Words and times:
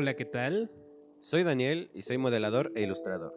Hola, 0.00 0.14
¿qué 0.14 0.24
tal? 0.24 0.70
Soy 1.18 1.42
Daniel 1.42 1.90
y 1.92 2.02
soy 2.02 2.18
modelador 2.18 2.70
e 2.76 2.82
ilustrador. 2.82 3.34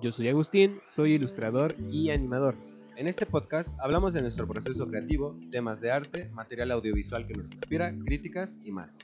Yo 0.00 0.12
soy 0.12 0.28
Agustín, 0.28 0.78
soy 0.86 1.14
ilustrador 1.14 1.74
y 1.90 2.10
animador. 2.10 2.54
En 2.94 3.08
este 3.08 3.26
podcast 3.26 3.76
hablamos 3.80 4.12
de 4.12 4.20
nuestro 4.20 4.46
proceso 4.46 4.86
creativo, 4.86 5.36
temas 5.50 5.80
de 5.80 5.90
arte, 5.90 6.28
material 6.28 6.70
audiovisual 6.70 7.26
que 7.26 7.34
nos 7.34 7.50
inspira, 7.50 7.92
críticas 8.04 8.60
y 8.62 8.70
más. 8.70 9.00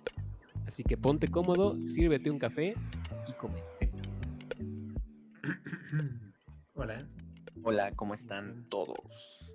Así 0.68 0.84
que 0.84 0.96
ponte 0.96 1.26
cómodo, 1.26 1.76
sírvete 1.84 2.30
un 2.30 2.38
café 2.38 2.76
y 3.28 3.32
comencemos. 3.32 4.00
Hola. 6.74 7.08
Hola, 7.64 7.90
¿cómo 7.96 8.14
están 8.14 8.68
todos? 8.68 9.52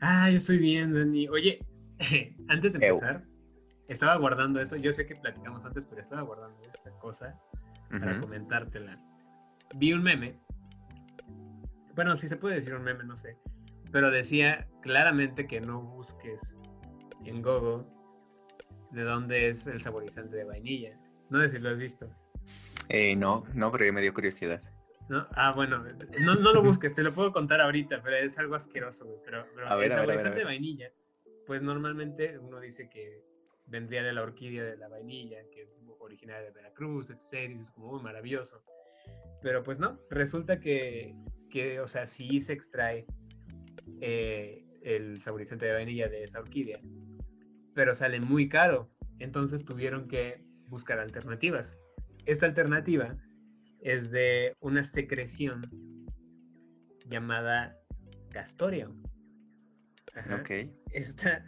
Ah, 0.00 0.30
yo 0.30 0.38
estoy 0.38 0.56
bien, 0.56 0.94
Dani. 0.94 1.28
Oye, 1.28 1.58
antes 2.48 2.72
de 2.72 2.86
empezar, 2.86 3.26
estaba 3.88 4.16
guardando 4.16 4.60
esto. 4.60 4.76
Yo 4.76 4.92
sé 4.92 5.06
que 5.06 5.16
platicamos 5.16 5.64
antes, 5.64 5.84
pero 5.84 6.00
estaba 6.00 6.22
guardando 6.22 6.60
esta 6.62 6.90
cosa 6.98 7.38
para 7.90 8.20
comentártela. 8.20 8.98
Vi 9.76 9.92
un 9.92 10.02
meme. 10.02 10.40
Bueno, 11.94 12.16
si 12.16 12.26
se 12.28 12.36
puede 12.36 12.56
decir 12.56 12.74
un 12.74 12.82
meme, 12.82 13.04
no 13.04 13.16
sé. 13.16 13.38
Pero 13.92 14.10
decía 14.10 14.66
claramente 14.82 15.46
que 15.46 15.60
no 15.60 15.80
busques 15.80 16.58
en 17.24 17.42
Google 17.42 17.84
de 18.90 19.02
dónde 19.02 19.48
es 19.48 19.66
el 19.66 19.80
saborizante 19.80 20.36
de 20.36 20.44
vainilla. 20.44 20.98
No 21.30 21.40
sé 21.40 21.50
si 21.50 21.58
lo 21.58 21.70
has 21.70 21.78
visto. 21.78 22.08
Eh, 22.88 23.16
no, 23.16 23.44
no, 23.54 23.70
pero 23.72 23.92
me 23.92 24.00
dio 24.00 24.12
curiosidad. 24.12 24.60
¿No? 25.08 25.26
Ah, 25.32 25.52
bueno, 25.52 25.84
no, 26.20 26.34
no, 26.34 26.52
lo 26.52 26.62
busques, 26.62 26.94
te 26.94 27.02
lo 27.02 27.12
puedo 27.12 27.32
contar 27.32 27.60
ahorita, 27.60 28.00
pero 28.02 28.16
es 28.16 28.38
algo 28.38 28.54
asqueroso, 28.54 29.04
güey. 29.04 29.18
Pero, 29.24 29.44
el 29.82 29.90
saborizante 29.90 30.38
de 30.38 30.44
vainilla, 30.44 30.90
pues 31.46 31.60
normalmente 31.60 32.38
uno 32.38 32.58
dice 32.58 32.88
que 32.88 33.22
vendría 33.66 34.02
de 34.02 34.12
la 34.12 34.22
orquídea 34.22 34.64
de 34.64 34.76
la 34.76 34.88
vainilla, 34.88 35.38
que 35.52 35.62
es 35.62 35.70
originaria 35.98 36.42
de 36.42 36.50
Veracruz, 36.50 37.10
etc. 37.10 37.50
Y 37.50 37.60
es 37.60 37.70
como 37.70 37.92
muy 37.92 38.02
maravilloso. 38.02 38.62
Pero 39.42 39.62
pues 39.62 39.78
no, 39.78 39.98
resulta 40.10 40.60
que, 40.60 41.14
que 41.50 41.80
o 41.80 41.88
sea, 41.88 42.06
sí 42.06 42.40
se 42.40 42.52
extrae 42.52 43.06
eh, 44.00 44.64
el 44.82 45.20
saborizante 45.20 45.66
de 45.66 45.72
vainilla 45.72 46.08
de 46.08 46.24
esa 46.24 46.40
orquídea, 46.40 46.80
pero 47.74 47.94
sale 47.94 48.20
muy 48.20 48.48
caro. 48.48 48.90
Entonces 49.18 49.64
tuvieron 49.64 50.08
que 50.08 50.44
buscar 50.68 50.98
alternativas. 50.98 51.76
Esta 52.26 52.46
alternativa 52.46 53.16
es 53.80 54.10
de 54.10 54.56
una 54.60 54.82
secreción 54.82 55.70
llamada 57.06 57.78
castorio. 58.30 58.94
Ok. 60.40 60.50
Esta, 60.92 61.44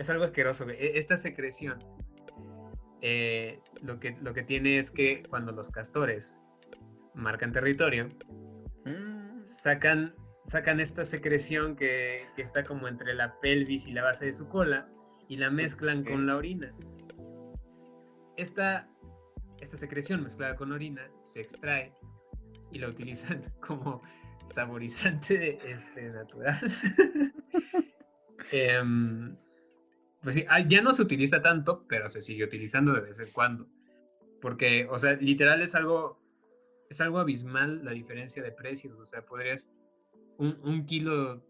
es 0.00 0.08
algo 0.08 0.24
asqueroso. 0.24 0.68
E, 0.68 0.98
esta 0.98 1.16
secreción 1.16 1.78
eh, 3.02 3.60
lo, 3.82 4.00
que, 4.00 4.16
lo 4.20 4.32
que 4.32 4.42
tiene 4.42 4.78
es 4.78 4.90
que 4.90 5.22
cuando 5.28 5.52
los 5.52 5.70
castores 5.70 6.40
marcan 7.14 7.52
territorio, 7.52 8.08
mm. 8.86 9.44
sacan, 9.44 10.14
sacan 10.44 10.80
esta 10.80 11.04
secreción 11.04 11.76
que, 11.76 12.26
está 12.38 12.64
como 12.64 12.88
entre 12.88 13.14
la 13.14 13.38
pelvis 13.40 13.86
y 13.86 13.92
la 13.92 14.02
base 14.02 14.26
de 14.26 14.32
su 14.32 14.48
cola 14.48 14.88
y 15.28 15.36
la 15.36 15.50
mezclan 15.50 16.02
con 16.02 16.26
la 16.26 16.36
orina. 16.36 16.74
Esta, 18.36 18.88
esta 19.60 19.76
secreción 19.76 20.22
mezclada 20.22 20.56
con 20.56 20.72
orina 20.72 21.10
se 21.22 21.42
extrae 21.42 21.92
y 22.72 22.78
la 22.78 22.88
utilizan 22.88 23.52
como 23.60 24.00
saborizante 24.46 25.58
este, 25.70 26.08
natural. 26.08 26.58
Em, 28.52 29.36
pues 30.22 30.34
sí, 30.34 30.44
ya 30.68 30.82
no 30.82 30.92
se 30.92 31.02
utiliza 31.02 31.40
tanto, 31.40 31.86
pero 31.88 32.08
se 32.08 32.20
sigue 32.20 32.44
utilizando 32.44 32.92
de 32.92 33.00
vez 33.00 33.18
en 33.18 33.30
cuando. 33.32 33.66
Porque, 34.40 34.86
o 34.90 34.98
sea, 34.98 35.14
literal 35.14 35.62
es 35.62 35.74
algo, 35.74 36.20
es 36.90 37.00
algo 37.00 37.18
abismal 37.18 37.84
la 37.84 37.92
diferencia 37.92 38.42
de 38.42 38.52
precios. 38.52 39.00
O 39.00 39.04
sea, 39.04 39.24
podrías, 39.24 39.72
un, 40.36 40.84
kilo 40.84 41.42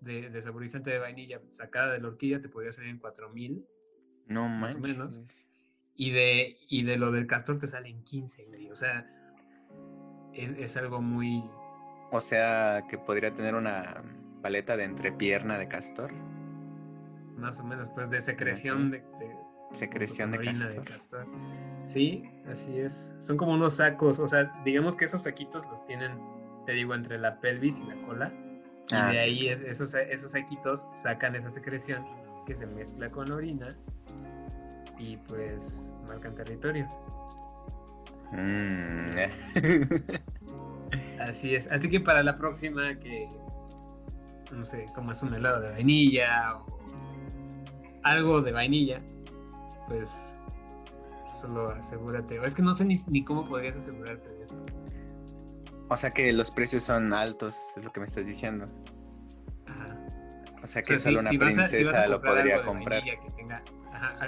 de, 0.00 0.40
saborizante 0.40 0.90
de 0.90 0.98
vainilla 0.98 1.40
sacada 1.50 1.92
de 1.92 2.00
la 2.00 2.08
horquilla 2.08 2.40
te 2.40 2.48
podría 2.48 2.72
salir 2.72 2.90
en 2.90 2.98
4 2.98 3.28
mil. 3.30 3.66
No 4.26 4.48
más 4.48 4.74
o 4.74 4.78
menos. 4.78 5.20
Y 5.94 6.12
de, 6.12 6.56
y 6.68 6.84
de 6.84 6.96
lo 6.96 7.10
del 7.10 7.26
castor 7.26 7.58
te 7.58 7.66
salen 7.66 8.04
15, 8.04 8.44
güey. 8.46 8.70
O 8.70 8.76
sea, 8.76 9.06
es, 10.32 10.50
es 10.58 10.76
algo 10.78 11.02
muy... 11.02 11.44
O 12.10 12.20
sea, 12.22 12.84
que 12.88 12.96
podría 12.96 13.34
tener 13.34 13.54
una 13.54 14.02
paleta 14.40 14.78
de 14.78 14.84
entrepierna 14.84 15.58
de 15.58 15.68
castor 15.68 16.10
más 17.38 17.60
o 17.60 17.64
menos, 17.64 17.88
pues 17.94 18.10
de 18.10 18.20
secreción 18.20 18.90
de, 18.90 19.02
secreción 19.72 20.32
de 20.32 20.38
castor. 20.84 21.26
Sí, 21.86 22.24
así 22.50 22.78
es. 22.78 23.14
Son 23.18 23.36
como 23.36 23.52
unos 23.52 23.76
sacos, 23.76 24.18
o 24.18 24.26
sea, 24.26 24.52
digamos 24.64 24.96
que 24.96 25.04
esos 25.04 25.22
saquitos 25.22 25.66
los 25.70 25.84
tienen, 25.84 26.18
te 26.66 26.72
digo, 26.72 26.94
entre 26.94 27.18
la 27.18 27.40
pelvis 27.40 27.80
y 27.80 27.84
la 27.84 27.96
cola. 28.06 28.32
Y 28.90 28.94
ah, 28.94 29.08
de 29.08 29.18
ahí 29.18 29.48
esos, 29.48 29.94
esos 29.94 30.30
saquitos 30.32 30.86
sacan 30.92 31.36
esa 31.36 31.50
secreción 31.50 32.06
que 32.46 32.54
se 32.54 32.66
mezcla 32.66 33.10
con 33.10 33.28
la 33.28 33.36
orina 33.36 33.76
y 34.98 35.16
pues 35.16 35.92
marcan 36.08 36.34
territorio. 36.34 36.88
Mm. 38.32 39.10
Así 41.20 41.54
es. 41.54 41.70
Así 41.70 41.90
que 41.90 42.00
para 42.00 42.22
la 42.22 42.38
próxima 42.38 42.98
que, 42.98 43.28
no 44.52 44.64
sé, 44.64 44.86
como 44.94 45.12
es 45.12 45.22
un 45.22 45.34
helado 45.34 45.60
de 45.60 45.72
vainilla 45.72 46.56
o 46.56 46.77
algo 48.02 48.42
de 48.42 48.52
vainilla, 48.52 49.00
pues 49.86 50.36
solo 51.40 51.70
asegúrate. 51.70 52.38
Es 52.44 52.54
que 52.54 52.62
no 52.62 52.74
sé 52.74 52.84
ni, 52.84 53.24
cómo 53.24 53.48
podrías 53.48 53.76
asegurarte 53.76 54.28
de 54.28 54.44
esto. 54.44 54.64
O 55.88 55.96
sea 55.96 56.10
que 56.10 56.32
los 56.32 56.50
precios 56.50 56.82
son 56.82 57.12
altos, 57.12 57.56
es 57.76 57.84
lo 57.84 57.92
que 57.92 58.00
me 58.00 58.06
estás 58.06 58.26
diciendo. 58.26 58.68
Ajá. 59.66 59.96
O 60.62 60.66
sea 60.66 60.82
que 60.82 60.98
solo 60.98 61.20
una 61.20 61.30
princesa 61.30 62.06
lo 62.06 62.20
podría 62.20 62.62
comprar. 62.62 63.02
Que 63.02 63.18
tenga, 63.36 63.62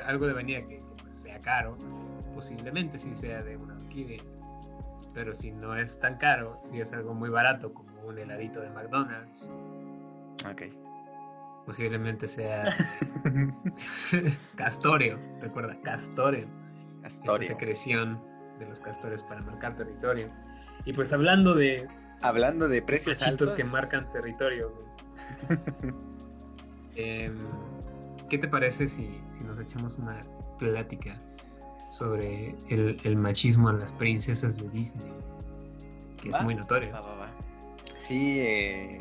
algo 0.07 0.27
de 0.27 0.33
vainilla 0.33 0.67
que, 0.67 0.83
pues, 1.03 1.17
sea 1.17 1.39
caro, 1.41 1.77
posiblemente 2.35 2.99
si 2.99 3.15
sea 3.15 3.43
de 3.43 3.57
una 3.57 3.75
orquídea. 3.75 4.23
Pero 5.13 5.35
si 5.35 5.51
no 5.51 5.75
es 5.75 5.99
tan 5.99 6.17
caro, 6.19 6.61
si 6.63 6.81
es 6.81 6.93
algo 6.93 7.15
muy 7.15 7.31
barato 7.31 7.75
como 7.75 8.01
un 8.03 8.19
heladito 8.19 8.61
de 8.61 8.71
McDonald's. 8.71 9.51
Ok 10.49 10.63
posiblemente 11.67 12.29
sea 12.29 12.77
Castorio, 14.57 15.19
recuerda, 15.41 15.79
Castorio. 15.83 16.47
Castorio. 17.03 17.43
Esta 17.43 17.55
secreción 17.55 18.21
de 18.59 18.67
los 18.67 18.81
castores 18.81 19.23
para 19.23 19.43
marcar 19.43 19.77
territorio. 19.77 20.31
Y 20.85 20.93
pues 20.93 21.13
hablando 21.13 21.55
de... 21.55 21.89
Hablando 22.23 22.69
de 22.69 22.83
precios 22.83 23.23
altos 23.23 23.53
que 23.53 23.65
marcan 23.65 24.11
territorio. 24.13 24.73
Em, 26.97 27.39
¿Qué 28.29 28.37
te 28.37 28.49
parece 28.49 28.89
si, 28.89 29.23
si, 29.29 29.45
nos 29.45 29.61
echamos 29.61 29.97
una 29.97 30.21
plática 30.59 31.23
sobre 31.93 32.57
el, 32.69 33.17
machismo 33.17 33.71
en 33.71 33.79
las 33.79 33.93
princesas 33.93 34.61
de 34.61 34.69
Disney? 34.71 35.13
Que 36.21 36.31
es 36.31 36.43
muy 36.43 36.57
notorio. 36.57 36.93
Sí, 37.97 38.41
eh, 38.41 38.99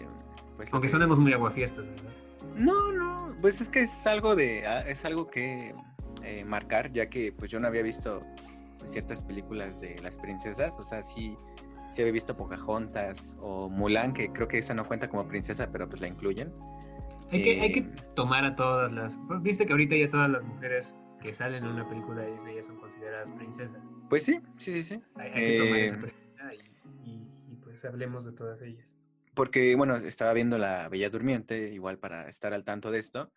pues 0.56 0.70
Aunque 0.72 0.88
sonemos 0.88 1.18
muy 1.18 1.34
aguafiestas, 1.34 1.84
¿verdad? 1.84 2.12
No, 2.60 2.92
no, 2.92 3.36
pues 3.42 3.62
es 3.62 3.70
que 3.70 3.82
es 3.82 4.06
algo 4.06 4.36
de, 4.36 4.68
ah, 4.68 4.82
es 4.82 5.06
algo 5.06 5.28
que 5.28 5.74
eh, 6.24 6.44
marcar, 6.44 6.92
ya 6.92 7.10
que 7.10 7.32
pues 7.32 7.50
yo 7.50 7.60
no 7.60 7.68
había 7.68 7.82
visto 7.82 8.24
ciertas 8.86 9.22
películas 9.22 9.80
de 9.80 9.98
las 10.02 10.18
princesas, 10.18 10.76
o 10.78 10.84
sea, 10.84 11.02
sí, 11.02 11.38
sí 11.92 12.02
había 12.02 12.14
visto 12.14 12.36
Pocahontas 12.36 13.36
o 13.40 13.70
Mulan, 13.70 14.14
que 14.14 14.32
creo 14.34 14.48
que 14.48 14.58
esa 14.58 14.74
no 14.74 14.86
cuenta 14.86 15.10
como 15.10 15.26
princesa, 15.28 15.72
pero 15.72 15.88
pues 15.88 16.02
la 16.02 16.08
incluyen. 16.08 16.54
Hay, 17.32 17.44
que, 17.44 17.62
hay 17.62 17.72
que 17.72 17.80
eh, 17.80 17.92
tomar 18.16 18.44
a 18.44 18.56
todas 18.56 18.92
las, 18.92 19.22
pues, 19.28 19.42
viste 19.42 19.66
que 19.66 19.72
ahorita 19.72 19.96
ya 19.96 20.10
todas 20.10 20.30
las 20.30 20.44
mujeres 20.44 20.98
que 21.22 21.34
salen 21.34 21.64
en 21.64 21.72
una 21.72 21.88
película 21.88 22.24
de 22.24 22.32
Disney 22.32 22.56
ya 22.56 22.64
son 22.64 22.78
consideradas 22.78 23.32
princesas. 23.32 23.82
Pues 24.10 24.26
sí, 24.26 24.40
sí, 24.58 24.74
sí, 24.74 24.84
sí. 24.84 25.02
Hay, 25.16 25.32
que 25.32 25.58
tomar 25.60 25.80
esa 25.80 25.96
eh, 26.52 26.60
y 27.06 27.56
pues 27.64 27.86
hablemos 27.86 28.26
de 28.26 28.34
todas 28.34 28.62
ellas. 28.62 28.99
Porque, 29.34 29.76
bueno, 29.76 29.96
estaba 29.98 30.34
viendo 30.34 30.58
La 30.58 30.90
Bella 30.90 31.10
Durmiente, 31.10 31.70
igual 31.70 31.98
para 31.98 32.28
estar 32.28 32.54
al 32.54 32.64
tanto 32.64 32.92
de 32.92 33.00
esto, 33.00 33.32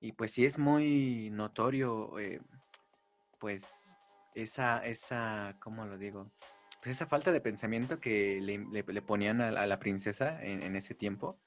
y 0.00 0.12
pues 0.12 0.32
sí 0.32 0.44
es 0.44 0.58
muy 0.58 1.30
notorio, 1.30 2.18
eh, 2.18 2.40
pues, 3.38 3.96
esa, 4.34 4.84
esa, 4.86 5.56
¿cómo 5.60 5.84
lo 5.86 5.98
digo? 5.98 6.30
Pues 6.82 6.96
esa 6.96 7.06
falta 7.06 7.32
de 7.32 7.40
pensamiento 7.40 8.00
que 8.00 8.40
le, 8.40 9.02
ponían 9.02 9.40
a, 9.40 9.66
la 9.66 9.78
princesa 9.78 10.42
en, 10.42 10.76
ese 10.76 10.94
tiempo. 10.94 11.38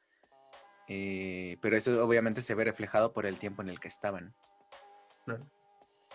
Eh, 0.87 1.57
pero 1.61 1.77
eso 1.77 2.05
obviamente 2.05 2.41
se 2.41 2.53
ve 2.53 2.65
reflejado 2.65 3.13
por 3.13 3.25
el 3.25 3.37
tiempo 3.37 3.61
en 3.61 3.69
el 3.69 3.79
que 3.79 3.87
estaban. 3.87 4.35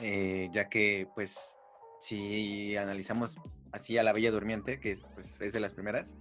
Eh, 0.00 0.50
ya 0.52 0.68
que, 0.68 1.08
pues, 1.14 1.56
si 1.98 2.76
analizamos 2.76 3.36
así 3.72 3.96
a 3.96 4.02
la 4.02 4.12
Bella 4.12 4.30
Durmiente, 4.30 4.78
que 4.80 4.98
pues, 5.14 5.34
es 5.40 5.54
de 5.54 5.60
las 5.60 5.72
primeras, 5.72 6.18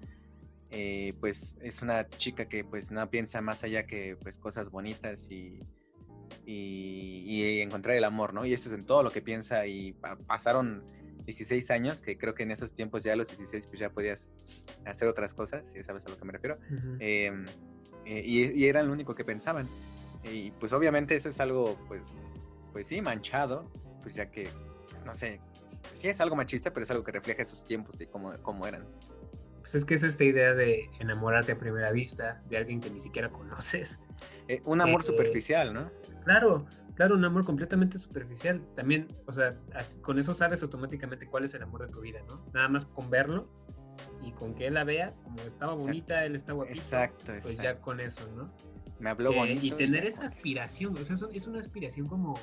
eh, 0.78 1.14
pues 1.22 1.58
es 1.62 1.82
una 1.82 2.06
chica 2.10 2.50
que 2.50 2.66
pues 2.66 2.92
no 2.92 3.10
piensa 3.10 3.40
más 3.40 3.64
allá 3.64 3.88
que 3.88 4.18
pues 4.22 4.38
cosas 4.38 4.70
bonitas 4.70 5.32
y, 5.32 5.58
y, 6.46 7.62
encontrar 7.62 7.96
el 7.96 8.04
amor, 8.04 8.34
¿no? 8.34 8.46
Y 8.46 8.52
eso 8.52 8.68
es 8.68 8.76
en 8.76 8.86
todo 8.86 9.02
lo 9.02 9.10
que 9.10 9.22
piensa 9.22 9.66
y 9.68 9.94
pasaron 10.28 10.84
16 11.24 11.72
años, 11.72 12.02
que 12.02 12.18
creo 12.18 12.36
que 12.36 12.44
en 12.44 12.52
esos 12.52 12.74
tiempos 12.74 13.06
ya 13.06 13.14
a 13.14 13.16
los 13.16 13.30
16 13.30 13.68
pues 13.68 13.80
ya 13.80 13.90
podías 13.90 14.36
hacer 14.86 15.08
otras 15.08 15.34
cosas, 15.34 15.66
si 15.66 15.82
sabes 15.82 16.06
a 16.08 16.10
lo 16.10 16.18
que 16.18 16.26
me 16.26 16.34
refiero. 16.34 16.60
Em, 17.00 17.46
eh, 18.04 18.24
y, 18.26 18.66
era 18.66 18.84
lo 18.84 18.92
único 18.92 19.16
que 19.16 19.24
pensaban. 19.24 19.70
Y 20.30 20.52
pues 20.52 20.74
obviamente 20.74 21.16
eso 21.16 21.30
es 21.30 21.40
algo, 21.40 21.80
pues, 21.88 22.04
pues 22.74 22.88
sí, 22.88 23.00
manchado, 23.00 23.72
pues 24.04 24.14
ya 24.14 24.30
que, 24.30 24.50
pues, 24.92 25.06
no 25.06 25.16
sé, 25.16 25.40
sí 25.94 26.10
es 26.10 26.20
algo 26.20 26.36
machista, 26.36 26.74
pero 26.74 26.84
es 26.84 26.92
algo 26.92 27.06
que 27.06 27.14
refleja 27.14 27.44
esos 27.44 27.64
tiempos 27.64 27.96
y 28.02 28.08
cómo, 28.08 28.34
cómo 28.42 28.68
eran. 28.68 28.86
Pues 29.66 29.74
es 29.74 29.86
que 29.86 29.96
es 29.96 30.04
esta 30.04 30.24
idea 30.24 30.54
de 30.54 30.92
enamorarte 31.00 31.54
a 31.54 31.58
primera 31.58 31.92
vista 31.92 32.40
de 32.50 32.58
alguien 32.58 32.80
que 32.80 32.92
ni 32.92 33.00
siquiera 33.00 33.30
conoces. 33.30 34.00
Eh, 34.48 34.62
un 34.64 34.80
amor 34.80 35.02
eh, 35.02 35.06
superficial, 35.06 35.74
¿no? 35.74 35.92
Claro, 36.24 36.68
claro, 36.94 37.16
un 37.16 37.26
amor 37.26 37.44
completamente 37.46 37.98
superficial. 37.98 38.62
También, 38.76 39.08
o 39.26 39.34
sea, 39.34 39.58
con 40.04 40.20
eso 40.20 40.36
sabes 40.36 40.62
automáticamente 40.62 41.26
cuál 41.26 41.46
es 41.46 41.56
el 41.56 41.64
amor 41.64 41.82
de 41.82 41.92
tu 41.92 42.02
vida, 42.02 42.20
¿no? 42.30 42.46
Nada 42.54 42.70
más 42.70 42.86
con 42.86 43.10
verlo 43.10 43.50
y 44.22 44.32
con 44.34 44.54
que 44.54 44.68
él 44.68 44.76
la 44.76 44.84
vea, 44.84 45.16
como 45.24 45.42
estaba 45.42 45.74
bonita, 45.74 46.24
él 46.26 46.36
está 46.36 46.54
guapito. 46.54 46.78
Exacto, 46.78 47.34
Pues 47.42 47.58
ya 47.58 47.82
con 47.82 48.00
eso, 48.00 48.22
¿no? 48.36 48.54
Me 49.00 49.10
habló 49.10 49.32
eh, 49.32 49.36
bonito. 49.36 49.66
Y 49.66 49.72
tener 49.72 50.06
esa 50.06 50.28
aspiración, 50.28 50.96
o 50.96 51.04
sea, 51.04 51.18
es 51.34 51.48
una 51.48 51.60
aspiración 51.60 52.08
como 52.08 52.36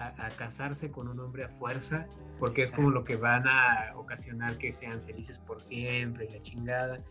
a, 0.00 0.28
casarse 0.30 0.90
con 0.90 1.08
un 1.08 1.20
hombre 1.20 1.44
a 1.44 1.48
fuerza, 1.48 2.06
porque 2.38 2.62
es 2.62 2.72
como 2.72 2.90
lo 2.90 3.04
que 3.04 3.16
van 3.16 3.46
a 3.46 3.92
ocasionar 3.96 4.56
que 4.58 4.72
sean 4.72 5.02
felices 5.02 5.38
por 5.38 5.60
siempre 5.60 6.26
y 6.26 6.32
la 6.32 6.38
chingada. 6.38 7.04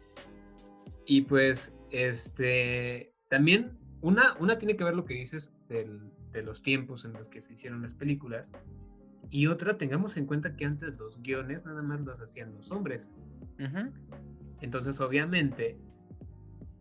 Y 1.06 1.22
pues, 1.22 1.78
este, 1.92 3.14
también 3.30 3.78
una, 4.02 4.36
una 4.40 4.58
tiene 4.58 4.76
que 4.76 4.84
ver 4.84 4.96
lo 4.96 5.06
que 5.06 5.14
dices 5.14 5.56
de 5.68 6.42
los 6.42 6.62
tiempos 6.62 7.06
en 7.06 7.14
los 7.14 7.28
que 7.28 7.42
se 7.42 7.54
hicieron 7.54 7.82
las 7.82 7.94
películas. 7.94 8.52
Y 9.30 9.48
otra, 9.48 9.78
tengamos 9.78 10.18
en 10.18 10.26
cuenta 10.26 10.56
que 10.56 10.66
antes 10.66 10.98
los 10.98 11.22
guiones 11.22 11.66
nada 11.66 11.82
más 11.82 12.02
los 12.02 12.20
hacían 12.20 12.54
los 12.56 12.72
hombres. 12.72 13.12
Entonces, 14.62 15.00
obviamente, 15.02 15.78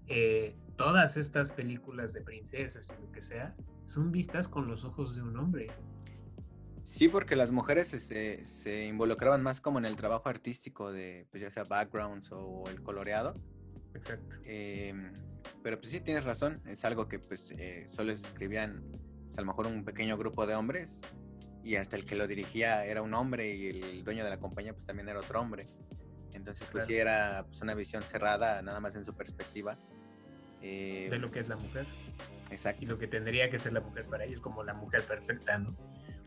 eh, 0.07 0.57
todas 0.77 1.17
estas 1.17 1.51
películas 1.51 2.13
de 2.13 2.23
princesas 2.23 2.89
o 2.91 3.01
lo 3.01 3.13
que 3.13 3.21
sea, 3.21 3.55
son 3.87 4.13
vistas 4.13 4.49
con 4.49 4.69
los 4.69 4.85
ojos 4.85 5.17
de 5.17 5.23
un 5.23 5.37
hombre. 5.37 5.69
Sí, 6.89 7.07
porque 7.07 7.37
las 7.37 7.51
mujeres 7.51 7.87
se, 7.89 8.47
se, 8.47 8.87
involucraban 8.87 9.43
más 9.43 9.61
como 9.61 9.79
en 9.79 9.85
el 9.85 9.95
trabajo 9.95 10.31
artístico 10.31 10.91
de, 10.91 11.27
pues 11.31 11.43
ya 11.43 11.51
sea 11.51 11.65
backgrounds 11.65 12.31
o 12.33 12.65
el 12.67 12.83
coloreado. 12.83 13.35
Exacto. 13.95 14.37
Em, 14.47 15.13
pero 15.63 15.79
pues 15.79 15.91
sí, 15.91 16.01
tienes 16.01 16.25
razón, 16.25 16.63
es 16.67 16.87
algo 16.87 17.07
que 17.07 17.19
pues 17.19 17.53
eh, 17.59 17.85
solo 17.89 18.13
escribían 18.13 18.83
pues, 19.27 19.37
a 19.37 19.43
lo 19.43 19.49
mejor 19.49 19.67
un 19.67 19.85
pequeño 19.85 20.17
grupo 20.17 20.47
de 20.47 20.55
hombres 20.55 21.03
y 21.63 21.77
hasta 21.77 21.95
el 21.95 22.07
que 22.07 22.17
lo 22.17 22.27
dirigía 22.27 22.87
era 22.87 23.03
un 23.03 23.13
hombre 23.13 23.55
y 23.55 23.69
el 23.69 24.03
dueño 24.03 24.25
de 24.25 24.31
la 24.31 24.39
compañía 24.39 24.73
pues 24.73 24.87
también 24.87 25.11
era 25.11 25.21
otro 25.21 25.43
hombre. 25.43 25.67
Entonces 26.33 26.67
pues 26.73 26.87
sí 26.87 26.97
era 26.97 27.45
pues, 27.47 27.61
una 27.61 27.75
visión 27.75 28.03
cerrada 28.03 28.63
nada 28.63 28.81
más 28.81 28.97
en 28.97 29.05
su 29.05 29.15
perspectiva. 29.15 29.79
de 30.63 31.19
lo 31.21 31.31
que 31.31 31.41
es 31.41 31.51
la 31.51 31.57
mujer. 31.57 31.85
Exacto. 32.51 32.83
Y 32.83 32.87
lo 32.87 32.99
que 32.99 33.09
tendría 33.09 33.51
que 33.51 33.59
ser 33.59 33.75
la 33.75 33.81
mujer 33.81 34.07
para 34.07 34.25
ellos, 34.25 34.41
como 34.41 34.65
la 34.65 34.73
mujer 34.73 35.03
perfecta, 35.03 35.59
¿no? 35.59 35.77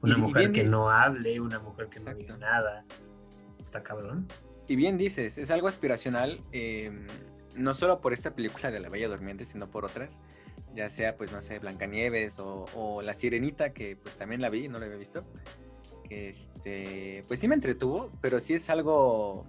Una 0.02 0.18
mujer 0.18 0.52
que 0.52 0.64
no 0.64 0.90
hable, 0.90 1.40
una 1.40 1.60
mujer 1.60 1.88
que 1.88 2.00
no 2.00 2.14
diga 2.14 2.38
nada. 2.38 2.86
Está 3.64 3.84
cabrón. 3.84 4.28
Y 4.68 4.76
bien 4.76 4.98
dices, 4.98 5.38
es 5.38 5.52
algo 5.52 5.68
aspiracional, 5.68 6.42
em, 6.52 7.06
no 7.56 7.74
solo 7.74 8.02
por 8.02 8.14
esta 8.14 8.34
película 8.34 8.72
de 8.72 8.80
La 8.80 8.90
Bella 8.90 9.10
Durmiente, 9.10 9.46
sino 9.46 9.70
por 9.70 9.86
otras, 9.86 10.20
ya 10.74 10.90
sea, 10.90 11.18
pues, 11.18 11.32
no 11.32 11.42
sé, 11.42 11.60
Blancanieves 11.60 12.40
o, 12.40 12.66
o 12.76 13.02
La 13.02 13.14
Sirenita, 13.14 13.74
que 13.74 13.96
pues 13.98 14.16
también 14.16 14.42
la 14.42 14.50
vi, 14.50 14.68
no 14.70 14.80
la 14.80 14.86
había 14.86 14.98
visto. 14.98 15.26
Que 16.08 16.30
este, 16.30 17.24
pues 17.28 17.40
sí 17.40 17.48
me 17.48 17.56
entretuvo, 17.56 18.12
pero 18.22 18.40
sí 18.40 18.54
es 18.54 18.70
algo, 18.70 19.46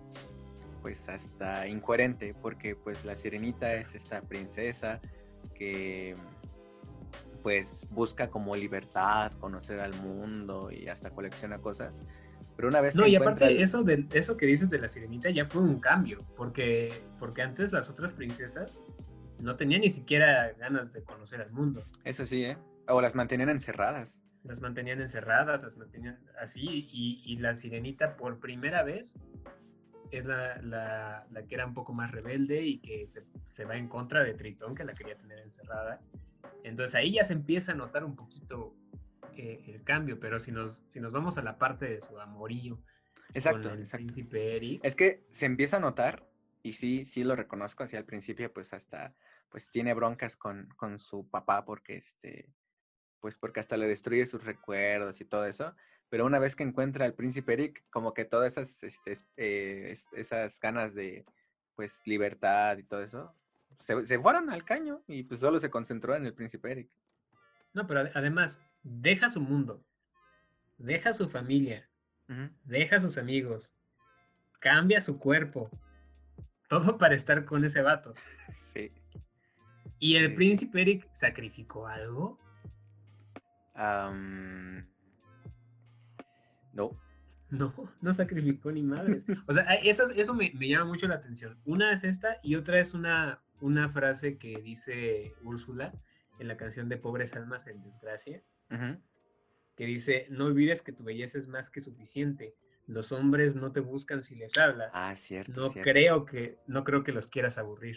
pues, 0.82 1.08
hasta 1.08 1.68
incoherente, 1.68 2.34
porque 2.34 2.74
pues 2.74 3.04
La 3.04 3.16
Sirenita 3.16 3.74
es 3.74 3.94
esta 3.94 4.22
princesa 4.22 5.00
que 5.54 6.16
pues 7.42 7.86
busca 7.90 8.30
como 8.30 8.54
libertad, 8.56 9.32
conocer 9.32 9.80
al 9.80 9.94
mundo 9.94 10.70
y 10.70 10.88
hasta 10.88 11.10
colecciona 11.10 11.58
cosas. 11.58 12.00
Pero 12.56 12.68
una 12.68 12.80
vez 12.80 12.96
no, 12.96 13.06
y 13.06 13.16
aparte 13.16 13.62
eso, 13.62 13.82
de, 13.82 14.06
eso 14.12 14.36
que 14.36 14.46
dices 14.46 14.70
de 14.70 14.78
la 14.78 14.88
sirenita 14.88 15.30
ya 15.30 15.46
fue 15.46 15.62
un 15.62 15.80
cambio, 15.80 16.18
porque, 16.36 16.92
porque 17.18 17.42
antes 17.42 17.72
las 17.72 17.88
otras 17.90 18.12
princesas 18.12 18.82
no 19.40 19.56
tenían 19.56 19.80
ni 19.80 19.90
siquiera 19.90 20.52
ganas 20.52 20.92
de 20.92 21.02
conocer 21.02 21.40
al 21.40 21.50
mundo. 21.50 21.82
Eso 22.04 22.26
sí, 22.26 22.44
¿eh? 22.44 22.58
O 22.88 23.00
las 23.00 23.14
mantenían 23.14 23.48
encerradas. 23.48 24.22
Las 24.44 24.60
mantenían 24.60 25.00
encerradas, 25.00 25.62
las 25.62 25.76
mantenían 25.76 26.18
así, 26.40 26.88
y, 26.92 27.22
y 27.24 27.36
la 27.38 27.54
sirenita 27.54 28.16
por 28.16 28.38
primera 28.38 28.82
vez 28.82 29.14
es 30.10 30.26
la, 30.26 30.60
la, 30.62 31.26
la, 31.30 31.42
que 31.44 31.54
era 31.54 31.64
un 31.64 31.74
poco 31.74 31.94
más 31.94 32.10
rebelde 32.10 32.62
y 32.62 32.78
que 32.80 33.06
se, 33.06 33.24
se 33.48 33.64
va 33.64 33.76
en 33.76 33.88
contra 33.88 34.22
de 34.22 34.34
Tritón, 34.34 34.74
que 34.74 34.84
la 34.84 34.92
quería 34.92 35.16
tener 35.16 35.38
encerrada 35.38 36.00
entonces 36.64 36.94
ahí 36.94 37.14
ya 37.14 37.24
se 37.24 37.32
empieza 37.32 37.72
a 37.72 37.74
notar 37.74 38.04
un 38.04 38.16
poquito 38.16 38.74
eh, 39.36 39.64
el 39.68 39.82
cambio, 39.84 40.20
pero 40.20 40.40
si 40.40 40.52
nos, 40.52 40.84
si 40.88 41.00
nos 41.00 41.12
vamos 41.12 41.38
a 41.38 41.42
la 41.42 41.58
parte 41.58 41.86
de 41.86 42.00
su 42.00 42.18
amorío 42.20 42.82
exacto, 43.32 43.70
con 43.70 43.80
el 43.80 43.88
príncipe 43.88 44.56
Eric. 44.56 44.80
Es 44.84 44.94
que 44.94 45.24
se 45.30 45.46
empieza 45.46 45.78
a 45.78 45.80
notar, 45.80 46.28
y 46.62 46.74
sí, 46.74 47.04
sí 47.04 47.24
lo 47.24 47.34
reconozco, 47.34 47.84
así 47.84 47.96
al 47.96 48.04
principio 48.04 48.52
pues 48.52 48.72
hasta 48.72 49.14
pues 49.48 49.70
tiene 49.70 49.94
broncas 49.94 50.36
con, 50.36 50.68
con 50.76 50.98
su 50.98 51.28
papá 51.28 51.64
porque 51.64 51.96
este 51.96 52.48
pues 53.20 53.36
porque 53.36 53.60
hasta 53.60 53.76
le 53.76 53.86
destruye 53.86 54.26
sus 54.26 54.44
recuerdos 54.44 55.20
y 55.20 55.24
todo 55.24 55.46
eso, 55.46 55.74
pero 56.08 56.26
una 56.26 56.38
vez 56.38 56.56
que 56.56 56.64
encuentra 56.64 57.04
al 57.04 57.14
príncipe 57.14 57.52
Eric, 57.52 57.84
como 57.88 58.12
que 58.12 58.24
todas 58.24 58.52
esas, 58.52 58.82
este, 58.82 59.12
eh, 59.36 59.94
esas 60.12 60.58
ganas 60.58 60.94
de 60.94 61.24
pues 61.74 62.02
libertad 62.06 62.76
y 62.78 62.82
todo 62.82 63.02
eso, 63.02 63.34
se, 63.82 64.18
fueron 64.18 64.50
al 64.50 64.64
caño 64.64 65.02
y 65.06 65.24
pues 65.24 65.40
solo 65.40 65.58
se 65.58 65.70
concentró 65.70 66.14
en 66.14 66.24
el 66.24 66.34
príncipe 66.34 66.70
Eric. 66.70 66.90
No, 67.74 67.86
pero 67.86 68.08
además, 68.14 68.60
deja 68.82 69.28
su 69.28 69.40
mundo, 69.40 69.84
deja 70.78 71.12
su 71.12 71.28
familia, 71.28 71.88
deja 72.64 73.00
sus 73.00 73.18
amigos, 73.18 73.74
cambia 74.60 75.00
su 75.00 75.18
cuerpo, 75.18 75.70
todo 76.68 76.96
para 76.96 77.14
estar 77.14 77.44
con 77.44 77.64
ese 77.64 77.82
vato. 77.82 78.14
Sí. 78.72 78.90
¿Y 79.98 80.16
el 80.16 80.34
príncipe 80.34 80.80
Eric 80.80 81.06
sacrificó 81.12 81.86
algo? 81.86 82.38
no. 86.72 86.98
No, 87.50 87.74
no 88.00 88.12
sacrificó 88.14 88.72
ni 88.72 88.82
madres. 88.82 89.26
O 89.46 89.52
sea, 89.52 89.64
eso, 89.74 90.04
eso 90.16 90.32
me, 90.32 90.52
me, 90.54 90.68
llama 90.68 90.86
mucho 90.86 91.06
la 91.06 91.16
atención. 91.16 91.60
Una 91.66 91.92
es 91.92 92.02
esta 92.02 92.38
y 92.42 92.54
otra 92.54 92.78
es 92.78 92.94
una, 92.94 93.42
una 93.62 93.88
frase 93.88 94.38
que 94.38 94.60
dice 94.60 95.34
Úrsula 95.42 95.94
en 96.38 96.48
la 96.48 96.56
canción 96.56 96.88
de 96.88 96.98
Pobres 96.98 97.34
Almas 97.34 97.68
en 97.68 97.82
Desgracia, 97.82 98.42
que 99.76 99.86
dice, 99.86 100.26
no 100.30 100.46
olvides 100.46 100.82
que 100.82 100.92
tu 100.92 101.04
belleza 101.04 101.38
es 101.38 101.46
más 101.46 101.70
que 101.70 101.80
suficiente. 101.80 102.54
Los 102.86 103.12
hombres 103.12 103.54
no 103.54 103.70
te 103.72 103.80
buscan 103.80 104.20
si 104.20 104.34
les 104.34 104.58
hablas. 104.58 104.90
Ah, 104.92 105.14
cierto. 105.14 105.60
No 105.60 105.72
creo 105.72 106.24
que, 106.24 106.58
no 106.66 106.82
creo 106.82 107.04
que 107.04 107.12
los 107.12 107.28
quieras 107.28 107.56
aburrir. 107.56 107.96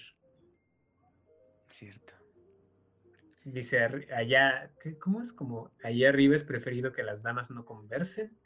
Cierto. 1.65 2.13
Dice 3.43 3.79
allá, 4.15 4.72
¿cómo 5.00 5.22
es? 5.22 5.34
Como 5.34 5.72
allá 5.84 6.10
arriba 6.10 6.36
es 6.36 6.43
preferido 6.43 6.93
que 6.93 7.03
las 7.03 7.24
damas 7.24 7.50
no 7.50 7.65
conversen, 7.65 8.38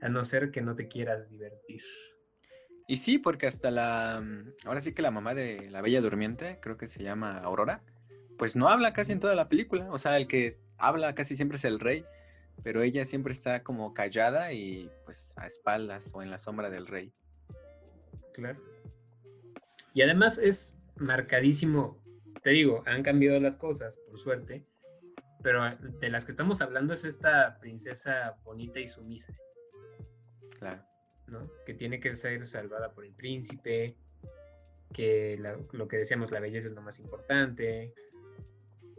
a 0.00 0.08
no 0.08 0.24
ser 0.24 0.52
que 0.52 0.62
no 0.62 0.76
te 0.76 0.88
quieras 0.88 1.28
divertir. 1.28 1.82
Y 2.88 2.96
sí, 2.96 3.18
porque 3.18 3.46
hasta 3.46 3.70
la. 3.70 4.20
Mm, 4.24 4.54
ahora 4.64 4.80
sí 4.80 4.94
que 4.94 5.02
la 5.02 5.10
mamá 5.10 5.34
de 5.34 5.70
la 5.70 5.82
Bella 5.82 6.00
Durmiente, 6.00 6.58
creo 6.60 6.78
que 6.78 6.88
se 6.88 7.02
llama 7.02 7.36
Aurora, 7.38 7.82
pues 8.38 8.56
no 8.56 8.68
habla 8.70 8.94
casi 8.94 9.12
en 9.12 9.20
toda 9.20 9.34
la 9.34 9.50
película. 9.50 9.86
O 9.92 9.98
sea, 9.98 10.16
el 10.16 10.26
que 10.26 10.58
habla 10.78 11.14
casi 11.14 11.36
siempre 11.36 11.56
es 11.56 11.66
el 11.66 11.80
rey, 11.80 12.06
pero 12.62 12.80
ella 12.80 13.04
siempre 13.04 13.34
está 13.34 13.62
como 13.62 13.92
callada 13.92 14.54
y 14.54 14.90
pues 15.04 15.34
a 15.36 15.46
espaldas 15.46 16.10
o 16.14 16.22
en 16.22 16.30
la 16.30 16.38
sombra 16.38 16.70
del 16.70 16.86
rey. 16.86 17.12
Claro. 18.32 18.58
Y 19.92 20.00
además 20.00 20.38
es 20.38 20.74
marcadísimo. 20.96 21.98
Te 22.42 22.50
digo, 22.50 22.82
han 22.86 23.02
cambiado 23.02 23.38
las 23.38 23.56
cosas, 23.56 23.98
por 23.98 24.18
suerte, 24.18 24.64
pero 25.42 25.62
de 25.76 26.08
las 26.08 26.24
que 26.24 26.30
estamos 26.30 26.62
hablando 26.62 26.94
es 26.94 27.04
esta 27.04 27.58
princesa 27.60 28.38
bonita 28.44 28.80
y 28.80 28.88
sumisa. 28.88 29.34
Claro. 30.58 30.87
Que 31.66 31.74
tiene 31.74 32.00
que 32.00 32.14
ser 32.14 32.44
salvada 32.44 32.92
por 32.92 33.04
el 33.04 33.12
príncipe, 33.12 33.96
que 34.92 35.38
lo 35.72 35.88
que 35.88 35.98
decíamos, 35.98 36.30
la 36.30 36.40
belleza 36.40 36.68
es 36.68 36.74
lo 36.74 36.82
más 36.82 36.98
importante, 36.98 37.94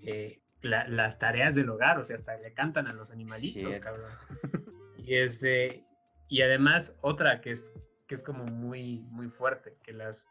eh, 0.02 0.42
las 0.62 1.20
tareas 1.20 1.56
del 1.56 1.70
hogar, 1.70 2.00
o 2.00 2.06
sea, 2.06 2.18
hasta 2.18 2.38
le 2.38 2.54
cantan 2.54 2.88
a 2.88 2.94
los 2.94 3.12
animalitos, 3.12 3.78
cabrón. 3.80 4.12
Y, 4.98 5.16
este, 5.16 5.88
y 6.28 6.44
además 6.44 6.96
otra 7.02 7.42
que 7.42 7.50
es, 7.50 7.74
que 8.06 8.14
es 8.14 8.22
como 8.22 8.46
muy, 8.46 9.00
muy 9.10 9.28
fuerte, 9.28 9.76
que 9.82 9.92
las, 9.92 10.28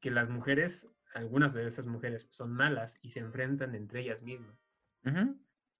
que 0.00 0.10
las 0.10 0.28
mujeres, 0.28 0.90
algunas 1.14 1.54
de 1.54 1.64
esas 1.66 1.86
mujeres 1.86 2.26
son 2.30 2.52
malas 2.52 2.98
y 3.00 3.08
se 3.08 3.20
enfrentan 3.20 3.74
entre 3.74 4.00
ellas 4.00 4.22
mismas. 4.22 4.58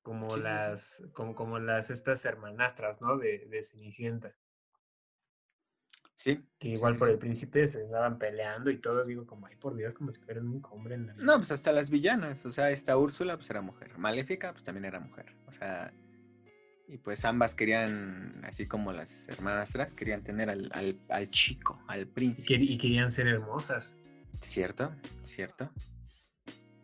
como 0.01 0.39
las, 0.39 1.07
Como, 1.13 1.35
como 1.35 1.59
las 1.59 1.91
estas 1.91 2.25
hermanastras, 2.25 3.03
¿no? 3.03 3.19
De, 3.19 3.47
de 3.51 3.63
Cenicienta. 3.63 4.35
Sí. 6.19 6.41
Que 6.59 6.71
igual 6.71 6.97
por 6.97 7.09
el 7.09 7.17
príncipe 7.17 7.69
se 7.69 7.81
andaban 7.81 8.19
peleando 8.19 8.73
y 8.73 8.79
todo, 8.79 9.05
digo, 9.05 9.25
como, 9.25 9.47
ay, 9.47 9.55
por 9.55 9.77
Dios, 9.77 9.95
como 9.95 10.11
si 10.13 10.21
fueran 10.21 10.49
un 10.49 10.61
hombre 10.69 10.97
en 10.97 11.07
la 11.07 11.15
No, 11.15 11.37
pues 11.37 11.53
hasta 11.53 11.71
las 11.71 11.91
villanas, 11.91 12.45
o 12.45 12.51
sea, 12.51 12.73
esta 12.73 12.99
Úrsula, 12.99 13.37
pues 13.37 13.49
era 13.51 13.61
mujer. 13.61 13.97
Maléfica, 13.99 14.51
pues 14.51 14.65
también 14.65 14.85
era 14.85 14.99
mujer. 14.99 15.37
O 15.47 15.53
sea, 15.53 15.93
y 16.89 16.97
pues 16.97 17.25
ambas 17.25 17.55
querían, 17.55 18.43
así 18.45 18.67
como 18.67 18.93
las 18.93 19.29
hermanastras, 19.29 19.95
querían 19.95 20.25
tener 20.25 20.51
al, 20.51 20.99
al, 21.09 21.31
chico, 21.31 21.81
al 21.87 22.09
príncipe. 22.09 22.65
Y 22.65 22.79
querían 22.79 23.13
ser 23.13 23.29
hermosas. 23.29 23.97
Cierto, 24.41 24.91
cierto. 25.25 25.71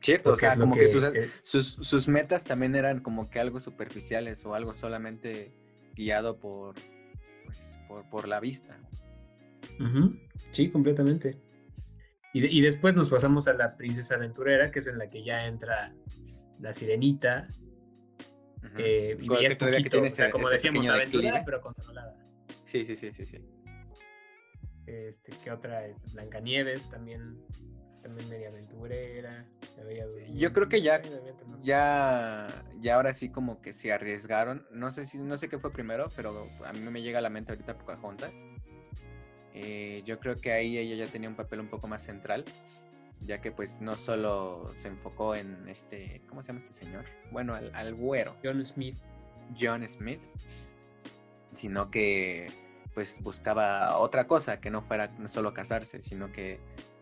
Cierto, 0.01 0.35
o 0.35 0.37
sea, 0.37 0.57
como 0.57 0.77
que, 0.77 0.87
sus, 1.43 1.67
sus, 1.67 2.07
metas 2.07 2.45
también 2.45 2.77
eran 2.77 3.01
como 3.01 3.29
que 3.29 3.41
algo 3.41 3.59
superficiales 3.59 4.47
o 4.47 4.55
algo 4.55 4.75
solamente 4.75 5.51
guiado 5.97 6.39
por, 6.39 6.77
pues, 7.45 7.59
por, 7.89 8.09
por 8.11 8.29
la 8.29 8.39
vista. 8.39 8.79
Sí, 10.51 10.71
completamente. 10.71 11.39
Y, 12.33 12.61
después 12.63 12.97
nos 12.97 13.11
pasamos 13.11 13.47
a 13.47 13.55
la 13.55 13.77
princesa 13.77 14.17
aventurera, 14.17 14.73
que 14.73 14.81
es 14.81 14.89
en 14.89 14.99
la 14.99 15.09
que 15.09 15.23
ya 15.23 15.47
entra 15.47 15.95
la 16.59 16.73
sirenita. 16.73 17.49
Eh, 18.77 19.17
y 19.21 19.29
que 19.29 19.91
tiene 19.91 20.11
como 20.33 20.49
decíamos, 20.49 20.85
aventurera, 20.87 21.45
pero 21.45 21.61
controlada. 21.61 22.17
Sí, 22.65 22.85
sí, 22.87 22.97
sí, 22.97 23.13
sí, 23.13 23.25
sí. 23.25 23.39
Este, 24.87 25.33
¿qué 25.45 25.53
otra? 25.53 25.85
Blancanieves 26.13 26.91
también, 26.91 27.39
también 28.03 28.29
media 28.29 28.49
aventurera. 28.49 29.47
Yo 30.35 30.53
creo 30.53 30.69
que 30.69 30.83
ya, 30.83 31.01
ya, 31.63 32.49
ya 32.81 32.95
ahora 32.95 33.15
sí 33.15 33.31
como 33.31 33.61
que 33.61 33.73
se 33.73 33.93
arriesgaron. 33.93 34.67
No 34.71 34.91
sé 34.91 35.07
si, 35.07 35.19
no 35.19 35.37
sé 35.37 35.49
qué 35.49 35.59
fue 35.59 35.73
primero, 35.73 36.11
pero 36.17 36.49
a 36.65 36.73
mí 36.73 36.81
me 36.81 37.03
llega 37.03 37.19
a 37.19 37.23
la 37.23 37.31
mente 37.31 37.53
ahorita 37.53 37.79
Pocahontas. 37.79 38.33
Eh, 39.55 40.03
yo 40.05 40.19
creo 40.19 40.37
que 40.37 40.53
ahí 40.53 40.77
ella 40.77 40.97
ya 40.97 41.11
tenía 41.11 41.29
un 41.29 41.37
papel 41.37 41.61
un 41.61 41.69
poco 41.69 41.87
más 41.87 42.03
central, 42.03 42.45
ya 43.25 43.41
que 43.41 43.53
pues 43.53 43.81
no 43.81 43.97
solo 43.97 44.75
se 44.83 44.89
enfocó 44.89 45.37
en 45.37 45.69
este, 45.69 46.23
¿cómo 46.29 46.43
se 46.43 46.49
llama 46.49 46.59
este 46.59 46.73
señor? 46.73 47.05
Bueno, 47.31 47.55
al, 47.55 47.95
güero. 47.95 48.35
John 48.43 48.65
Smith. 48.65 48.97
John 49.59 49.87
Smith, 49.87 50.21
sino 51.53 51.91
que 51.91 52.51
pues 52.95 53.23
buscaba 53.23 53.99
otra 53.99 54.27
cosa, 54.27 54.61
que 54.61 54.71
no 54.71 54.83
fuera 54.83 55.11
solo 55.29 55.55
casarse, 55.55 56.03
sino 56.03 56.33
que 56.33 56.59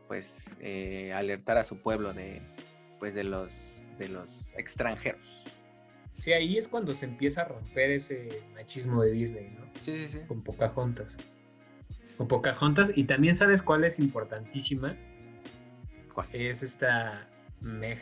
pues 0.09 0.57
eh, 0.61 1.13
alertar 1.15 1.57
a 1.57 1.65
su 1.65 1.79
pueblo 1.79 2.13
de 2.13 2.43
pues 2.99 3.15
de 3.15 3.25
los 3.25 3.51
de 3.99 4.09
los 4.09 4.29
extranjeros. 4.57 5.45
Sí, 6.19 6.33
ahí 6.33 6.59
es 6.59 6.69
cuando 6.69 6.95
se 6.95 7.07
empieza 7.07 7.43
a 7.43 7.45
romper 7.47 7.91
ese 7.91 8.43
machismo 8.55 9.03
de 9.03 9.13
Disney, 9.13 9.51
¿no? 9.51 9.65
Sí, 9.83 9.97
sí, 9.97 10.09
sí. 10.09 10.21
Con 10.27 10.43
Pocahontas 10.43 11.17
con 12.23 12.29
Pocahontas. 12.29 12.93
Y 12.95 13.05
también 13.05 13.35
sabes 13.35 13.63
cuál 13.63 13.85
es 13.85 13.99
importantísima. 13.99 14.97
¿Cuál? 16.15 16.29
Es 16.33 16.63
esta 16.63 17.27
Meg. 17.61 17.99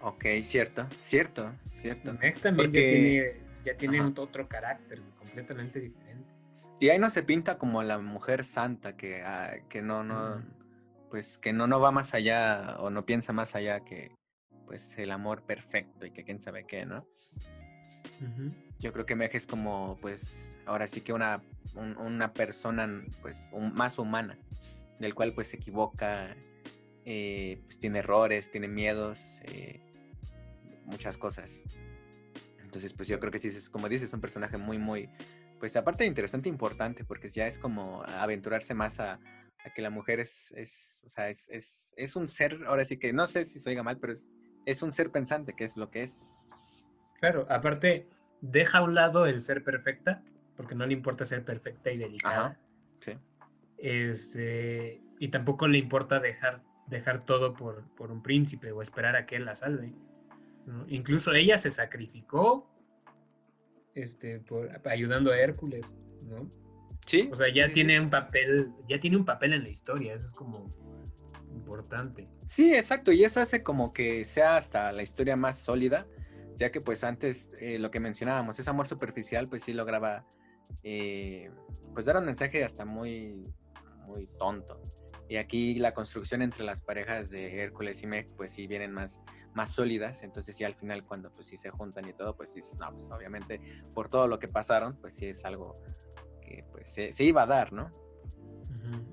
Ok, 0.00 0.24
cierto, 0.42 0.86
cierto, 1.00 1.52
cierto. 1.74 2.14
Meg 2.14 2.38
también 2.40 2.72
ya 2.72 2.80
tiene, 2.80 3.36
ya 3.64 3.76
tiene 3.76 4.00
otro 4.00 4.48
carácter 4.48 5.00
completamente 5.18 5.80
diferente. 5.80 6.30
Y 6.80 6.88
ahí 6.88 6.98
no 6.98 7.10
se 7.10 7.22
pinta 7.22 7.58
como 7.58 7.82
la 7.82 7.98
mujer 7.98 8.44
santa 8.44 8.96
que, 8.96 9.22
ah, 9.22 9.56
que 9.68 9.82
no, 9.82 10.02
no, 10.02 10.42
pues 11.10 11.36
que 11.36 11.52
no, 11.52 11.66
no 11.66 11.80
va 11.80 11.90
más 11.90 12.14
allá 12.14 12.76
o 12.78 12.88
no 12.88 13.04
piensa 13.04 13.34
más 13.34 13.54
allá 13.54 13.80
que 13.80 14.10
pues 14.66 14.96
el 14.98 15.10
amor 15.10 15.42
perfecto 15.42 16.06
y 16.06 16.12
que 16.12 16.24
quién 16.24 16.40
sabe 16.40 16.64
qué, 16.64 16.86
¿no? 16.86 17.06
Yo 18.80 18.92
creo 18.92 19.06
que 19.06 19.14
Meg 19.14 19.30
es 19.34 19.46
como, 19.46 19.98
pues, 20.00 20.56
ahora 20.66 20.88
sí 20.88 21.02
que 21.02 21.12
una 21.12 21.42
una 21.74 22.32
persona 22.32 23.04
pues 23.22 23.38
más 23.52 23.98
humana, 23.98 24.38
del 24.98 25.14
cual 25.14 25.32
pues 25.32 25.48
se 25.48 25.56
equivoca, 25.56 26.36
eh, 27.04 27.60
pues 27.64 27.78
tiene 27.78 28.00
errores, 28.00 28.50
tiene 28.50 28.68
miedos, 28.68 29.20
eh, 29.44 29.80
muchas 30.84 31.16
cosas. 31.16 31.64
Entonces 32.62 32.92
pues 32.92 33.08
yo 33.08 33.18
creo 33.20 33.32
que 33.32 33.38
sí, 33.38 33.50
como 33.70 33.88
dices, 33.88 34.08
es 34.08 34.14
un 34.14 34.20
personaje 34.20 34.56
muy, 34.56 34.78
muy, 34.78 35.08
pues 35.58 35.76
aparte 35.76 36.04
de 36.04 36.08
interesante, 36.08 36.48
importante, 36.48 37.04
porque 37.04 37.28
ya 37.28 37.46
es 37.46 37.58
como 37.58 38.02
aventurarse 38.02 38.74
más 38.74 39.00
a, 39.00 39.20
que 39.74 39.82
la 39.82 39.90
mujer 39.90 40.20
es, 40.20 40.52
es, 40.52 41.02
o 41.04 41.10
sea, 41.10 41.28
es, 41.28 41.92
es, 41.96 42.16
un 42.16 42.28
ser, 42.28 42.60
ahora 42.66 42.84
sí 42.84 42.96
que 42.96 43.12
no 43.12 43.26
sé 43.26 43.44
si 43.44 43.60
se 43.60 43.68
oiga 43.68 43.82
mal, 43.82 43.98
pero 43.98 44.14
es, 44.14 44.30
es 44.64 44.82
un 44.82 44.92
ser 44.92 45.10
pensante, 45.10 45.54
que 45.54 45.64
es 45.64 45.76
lo 45.76 45.90
que 45.90 46.04
es. 46.04 46.24
Claro, 47.20 47.46
aparte, 47.50 48.08
deja 48.40 48.78
a 48.78 48.82
un 48.82 48.94
lado 48.94 49.26
el 49.26 49.40
ser 49.40 49.62
perfecta 49.64 50.22
porque 50.56 50.74
no 50.74 50.86
le 50.86 50.92
importa 50.92 51.24
ser 51.24 51.44
perfecta 51.44 51.90
y 51.90 51.98
delicada. 51.98 52.58
sí. 53.00 53.12
Este, 53.78 55.00
y 55.18 55.28
tampoco 55.28 55.66
le 55.66 55.78
importa 55.78 56.20
dejar, 56.20 56.60
dejar 56.86 57.24
todo 57.24 57.54
por, 57.54 57.82
por 57.94 58.10
un 58.10 58.22
príncipe 58.22 58.70
o 58.72 58.82
esperar 58.82 59.16
a 59.16 59.24
que 59.24 59.36
él 59.36 59.46
la 59.46 59.56
salve. 59.56 59.94
Incluso 60.88 61.32
ella 61.32 61.56
se 61.56 61.70
sacrificó 61.70 62.70
este, 63.94 64.40
por, 64.40 64.70
ayudando 64.86 65.32
a 65.32 65.38
Hércules, 65.38 65.94
¿no? 66.22 66.50
Sí. 67.06 67.28
O 67.32 67.36
sea, 67.36 67.50
ya 67.52 67.72
tiene 67.72 67.98
un 67.98 68.10
papel, 68.10 68.70
ya 68.86 69.00
tiene 69.00 69.16
un 69.16 69.24
papel 69.24 69.54
en 69.54 69.62
la 69.62 69.70
historia, 69.70 70.14
eso 70.14 70.26
es 70.26 70.34
como 70.34 70.72
importante. 71.54 72.28
Sí, 72.46 72.74
exacto, 72.74 73.12
y 73.12 73.24
eso 73.24 73.40
hace 73.40 73.62
como 73.62 73.92
que 73.92 74.24
sea 74.24 74.56
hasta 74.56 74.92
la 74.92 75.02
historia 75.02 75.36
más 75.36 75.58
sólida, 75.58 76.06
ya 76.60 76.70
que 76.70 76.82
pues 76.82 77.02
antes 77.04 77.50
eh, 77.58 77.78
lo 77.78 77.90
que 77.90 78.00
mencionábamos, 78.00 78.58
ese 78.60 78.68
amor 78.68 78.86
superficial, 78.86 79.48
pues 79.48 79.62
sí 79.64 79.72
lograba 79.72 80.26
eh, 80.82 81.50
pues 81.94 82.04
dar 82.04 82.18
un 82.18 82.26
mensaje 82.26 82.62
hasta 82.62 82.84
muy, 82.84 83.50
muy 84.06 84.26
tonto. 84.38 84.78
Y 85.26 85.36
aquí 85.36 85.76
la 85.76 85.94
construcción 85.94 86.42
entre 86.42 86.64
las 86.64 86.82
parejas 86.82 87.30
de 87.30 87.62
Hércules 87.62 88.02
y 88.02 88.06
Meg, 88.06 88.28
pues 88.36 88.50
sí 88.50 88.66
vienen 88.66 88.92
más, 88.92 89.22
más 89.54 89.70
sólidas. 89.70 90.22
Entonces, 90.22 90.54
sí, 90.54 90.64
al 90.64 90.74
final, 90.74 91.06
cuando 91.06 91.32
pues 91.32 91.46
sí 91.46 91.56
se 91.56 91.70
juntan 91.70 92.06
y 92.06 92.12
todo, 92.12 92.36
pues 92.36 92.54
dices, 92.54 92.78
no, 92.78 92.92
pues 92.92 93.10
obviamente 93.10 93.58
por 93.94 94.10
todo 94.10 94.28
lo 94.28 94.38
que 94.38 94.48
pasaron, 94.48 94.96
pues 95.00 95.14
sí 95.14 95.26
es 95.26 95.42
algo 95.46 95.80
que 96.42 96.66
pues 96.70 96.92
se, 96.92 97.24
iba 97.24 97.44
a 97.44 97.46
dar, 97.46 97.72
¿no? 97.72 97.90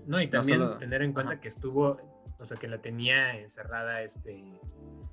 No, 0.05 0.19
y 0.19 0.27
también 0.27 0.77
tener 0.79 1.01
en 1.01 1.13
cuenta 1.13 1.39
que 1.39 1.47
estuvo, 1.47 1.97
o 2.39 2.45
sea, 2.45 2.57
que 2.57 2.67
la 2.67 2.81
tenía 2.81 3.39
encerrada 3.39 4.01
este, 4.01 4.59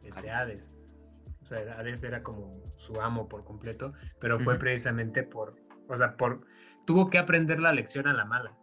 este 0.03 0.31
Hades. 0.31 0.74
O 1.45 1.47
sea, 1.47 1.79
Hades 1.79 2.03
era 2.03 2.23
como 2.23 2.59
su 2.79 2.99
amo 3.03 3.29
por 3.29 3.45
completo, 3.45 3.93
pero 4.19 4.41
fue 4.41 4.59
precisamente 4.59 5.23
por, 5.23 5.55
o 5.89 5.97
sea, 5.99 6.17
por, 6.17 6.47
tuvo 6.87 7.11
que 7.11 7.19
aprender 7.19 7.61
la 7.61 7.75
lección 7.75 8.07
a 8.09 8.15
la 8.15 8.25
mala. 8.25 8.57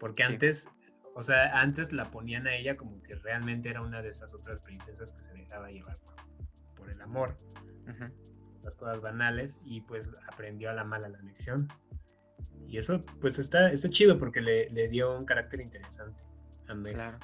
Porque 0.00 0.24
antes, 0.24 0.68
o 1.14 1.22
sea, 1.22 1.56
antes 1.60 1.92
la 1.92 2.10
ponían 2.10 2.48
a 2.48 2.54
ella 2.54 2.76
como 2.76 3.00
que 3.04 3.14
realmente 3.14 3.70
era 3.70 3.80
una 3.80 4.02
de 4.02 4.08
esas 4.08 4.34
otras 4.34 4.58
princesas 4.58 5.12
que 5.12 5.20
se 5.20 5.32
dejaba 5.34 5.70
llevar 5.70 5.98
por, 6.74 6.90
el 6.90 7.00
amor. 7.00 7.38
Las 8.64 8.74
cosas 8.74 9.00
banales. 9.00 9.60
Y 9.64 9.82
pues 9.82 10.08
aprendió 10.32 10.70
a 10.70 10.72
la 10.74 10.82
mala 10.82 11.08
la 11.08 11.22
lección. 11.22 11.68
Y 12.66 12.78
eso, 12.78 13.04
pues 13.20 13.38
está, 13.38 13.70
está 13.70 13.88
chido 13.88 14.18
porque 14.18 14.40
le, 14.40 14.88
dio 14.88 15.16
un 15.16 15.26
carácter 15.26 15.60
interesante 15.60 16.20
a 16.66 16.74
Claro. 16.74 17.18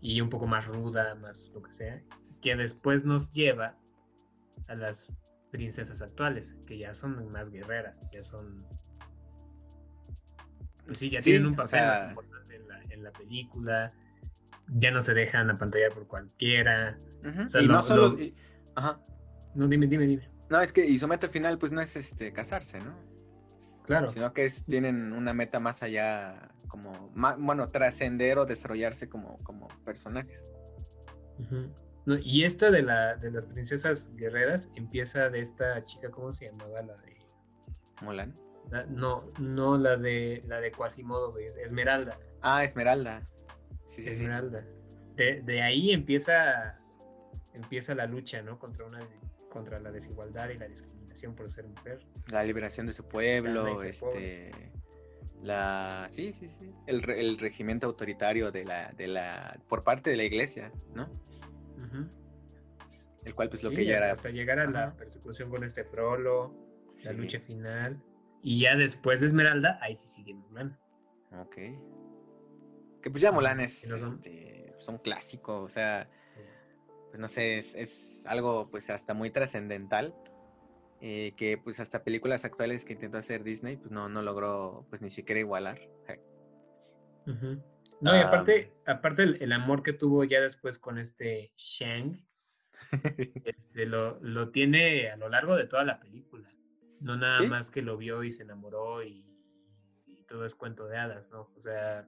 Y 0.00 0.22
un 0.22 0.30
poco 0.30 0.46
más 0.46 0.66
ruda, 0.66 1.14
más 1.16 1.50
lo 1.54 1.62
que 1.62 1.74
sea. 1.74 2.02
Que 2.40 2.56
después 2.56 3.04
nos 3.04 3.32
lleva 3.32 3.76
a 4.68 4.74
las 4.74 5.08
princesas 5.50 6.00
actuales, 6.02 6.56
que 6.66 6.78
ya 6.78 6.94
son 6.94 7.30
más 7.30 7.50
guerreras, 7.50 8.02
ya 8.12 8.22
son... 8.22 8.66
Pues 10.86 10.98
sí, 10.98 11.10
ya 11.10 11.20
tienen 11.20 11.46
un 11.46 11.56
papel 11.56 11.80
más 11.80 12.10
importante 12.10 12.60
en 12.90 13.02
la, 13.02 13.12
película, 13.12 13.92
ya 14.72 14.90
no 14.90 15.02
se 15.02 15.14
dejan 15.14 15.50
apantallar 15.50 15.92
por 15.92 16.06
cualquiera. 16.06 16.98
y 17.60 17.68
no 17.68 17.82
solo... 17.82 18.16
Ajá. 18.74 19.00
No, 19.54 19.66
dime, 19.66 19.86
dime, 19.86 20.06
dime. 20.06 20.28
No, 20.48 20.60
es 20.60 20.72
que 20.72 20.84
y 20.84 20.98
su 20.98 21.06
meta 21.06 21.28
final 21.28 21.58
pues 21.58 21.72
no 21.72 21.80
es 21.80 21.96
este 21.96 22.32
casarse, 22.32 22.80
¿no? 22.80 22.94
Claro. 23.84 24.10
Sino 24.10 24.32
que 24.32 24.44
es, 24.44 24.64
tienen 24.64 25.12
una 25.12 25.34
meta 25.34 25.60
más 25.60 25.82
allá, 25.82 26.50
como, 26.68 27.10
bueno, 27.38 27.70
trascender 27.70 28.38
o 28.38 28.46
desarrollarse 28.46 29.08
como, 29.08 29.38
como 29.42 29.68
personajes 29.84 30.50
y 32.06 32.44
esta 32.44 32.70
de, 32.70 32.82
la, 32.82 33.16
de 33.16 33.30
las 33.30 33.46
princesas 33.46 34.12
guerreras 34.16 34.70
empieza 34.74 35.28
de 35.28 35.40
esta 35.40 35.82
chica, 35.82 36.10
¿cómo 36.10 36.32
se 36.32 36.46
llamaba? 36.46 36.82
La 36.82 36.96
de. 36.98 37.18
¿Molan? 38.02 38.34
no, 38.88 39.30
no 39.38 39.76
la 39.76 39.96
de 39.96 40.42
la 40.46 40.60
de 40.60 40.70
Quasimodo, 40.70 41.36
Esmeralda. 41.38 42.18
Ah, 42.40 42.64
Esmeralda. 42.64 43.28
Sí, 43.88 44.02
sí, 44.02 44.10
Esmeralda. 44.10 44.64
De, 45.16 45.42
de, 45.42 45.62
ahí 45.62 45.90
empieza, 45.90 46.78
empieza 47.52 47.94
la 47.94 48.06
lucha, 48.06 48.42
¿no? 48.42 48.58
Contra, 48.58 48.86
una, 48.86 49.00
contra 49.50 49.80
la 49.80 49.90
desigualdad 49.90 50.48
y 50.50 50.58
la 50.58 50.68
discriminación 50.68 51.34
por 51.34 51.50
ser 51.50 51.66
mujer. 51.66 52.00
La 52.30 52.44
liberación 52.44 52.86
de 52.86 52.92
su 52.92 53.06
pueblo, 53.06 53.82
este. 53.82 54.50
La, 55.42 56.06
sí, 56.10 56.32
sí, 56.32 56.48
sí. 56.50 56.72
El, 56.86 57.08
el 57.10 57.38
regimiento 57.38 57.86
autoritario 57.86 58.52
de 58.52 58.64
la, 58.64 58.92
de 58.92 59.08
la, 59.08 59.58
por 59.68 59.84
parte 59.84 60.10
de 60.10 60.16
la 60.16 60.24
iglesia, 60.24 60.70
¿no? 60.94 61.08
El 63.24 63.34
cual, 63.34 63.48
pues 63.50 63.62
lo 63.62 63.70
que 63.70 63.84
ya 63.84 63.98
era. 63.98 64.12
Hasta 64.12 64.30
llegar 64.30 64.58
a 64.58 64.70
la 64.70 64.96
persecución 64.96 65.50
con 65.50 65.64
este 65.64 65.84
Frollo, 65.84 66.54
la 67.04 67.12
lucha 67.12 67.38
final. 67.38 68.02
Y 68.42 68.60
ya 68.60 68.76
después 68.76 69.20
de 69.20 69.26
Esmeralda, 69.26 69.78
ahí 69.82 69.94
sí 69.94 70.08
sigue 70.08 70.34
Mulan. 70.34 70.78
Ok. 71.38 71.56
Que 73.02 73.10
pues 73.10 73.20
ya 73.20 73.32
Mulan 73.32 73.60
es, 73.60 73.92
este, 73.92 74.72
pues, 74.74 74.88
un 74.88 74.98
clásico, 74.98 75.62
o 75.62 75.68
sea, 75.68 76.08
pues 77.08 77.20
no 77.20 77.28
sé, 77.28 77.58
es, 77.58 78.24
algo 78.26 78.70
pues 78.70 78.88
hasta 78.90 79.14
muy 79.14 79.30
trascendental. 79.30 80.14
Eh, 81.02 81.32
que 81.38 81.56
pues 81.56 81.80
hasta 81.80 82.04
películas 82.04 82.44
actuales 82.44 82.84
que 82.84 82.92
intentó 82.92 83.16
hacer 83.16 83.42
Disney, 83.42 83.78
pues 83.78 83.90
no, 83.90 84.10
no 84.10 84.20
logró 84.20 84.84
pues 84.90 85.00
ni 85.00 85.10
siquiera 85.10 85.40
igualar. 85.40 85.80
No, 88.00 88.16
y 88.16 88.20
aparte, 88.20 88.72
aparte 88.86 89.22
el, 89.22 89.52
amor 89.52 89.82
que 89.82 89.92
tuvo 89.92 90.24
ya 90.24 90.40
después 90.40 90.78
con 90.78 90.98
este 90.98 91.52
Shang, 91.56 92.24
este, 93.44 93.86
lo, 93.86 94.50
tiene 94.50 95.10
a 95.10 95.16
lo 95.16 95.28
largo 95.28 95.56
de 95.56 95.66
toda 95.66 95.84
la 95.84 96.00
película. 96.00 96.48
No 97.00 97.16
nada 97.16 97.42
más 97.42 97.70
que 97.70 97.82
lo 97.82 97.96
vio 97.96 98.24
y 98.24 98.32
se 98.32 98.42
enamoró 98.42 99.02
y, 99.02 99.26
todo 100.28 100.44
es 100.44 100.54
cuento 100.54 100.86
de 100.86 100.96
hadas, 100.96 101.28
¿no? 101.30 101.50
O 101.56 101.60
sea, 101.60 102.06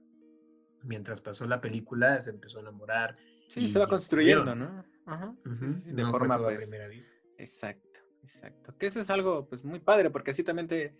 mientras 0.81 1.19
pasó 1.19 1.45
la 1.45 1.59
película 1.59 2.21
se 2.21 2.29
empezó 2.29 2.59
a 2.59 2.61
enamorar. 2.61 3.17
Sí, 3.49 3.67
se 3.67 3.79
va 3.79 3.87
construyendo, 3.87 4.55
¿no? 4.55 4.85
Ajá. 5.05 5.35
de 5.43 6.05
forma 6.05 6.37
pues, 6.37 6.61
primera 6.61 6.87
vista. 6.87 7.13
Exacto, 7.37 7.99
exacto. 8.21 8.77
Que 8.77 8.85
eso 8.85 9.01
es 9.01 9.09
algo 9.09 9.49
pues 9.49 9.65
muy 9.65 9.79
padre 9.79 10.09
porque 10.09 10.31
así 10.31 10.41
también 10.41 10.69
te, 10.69 10.95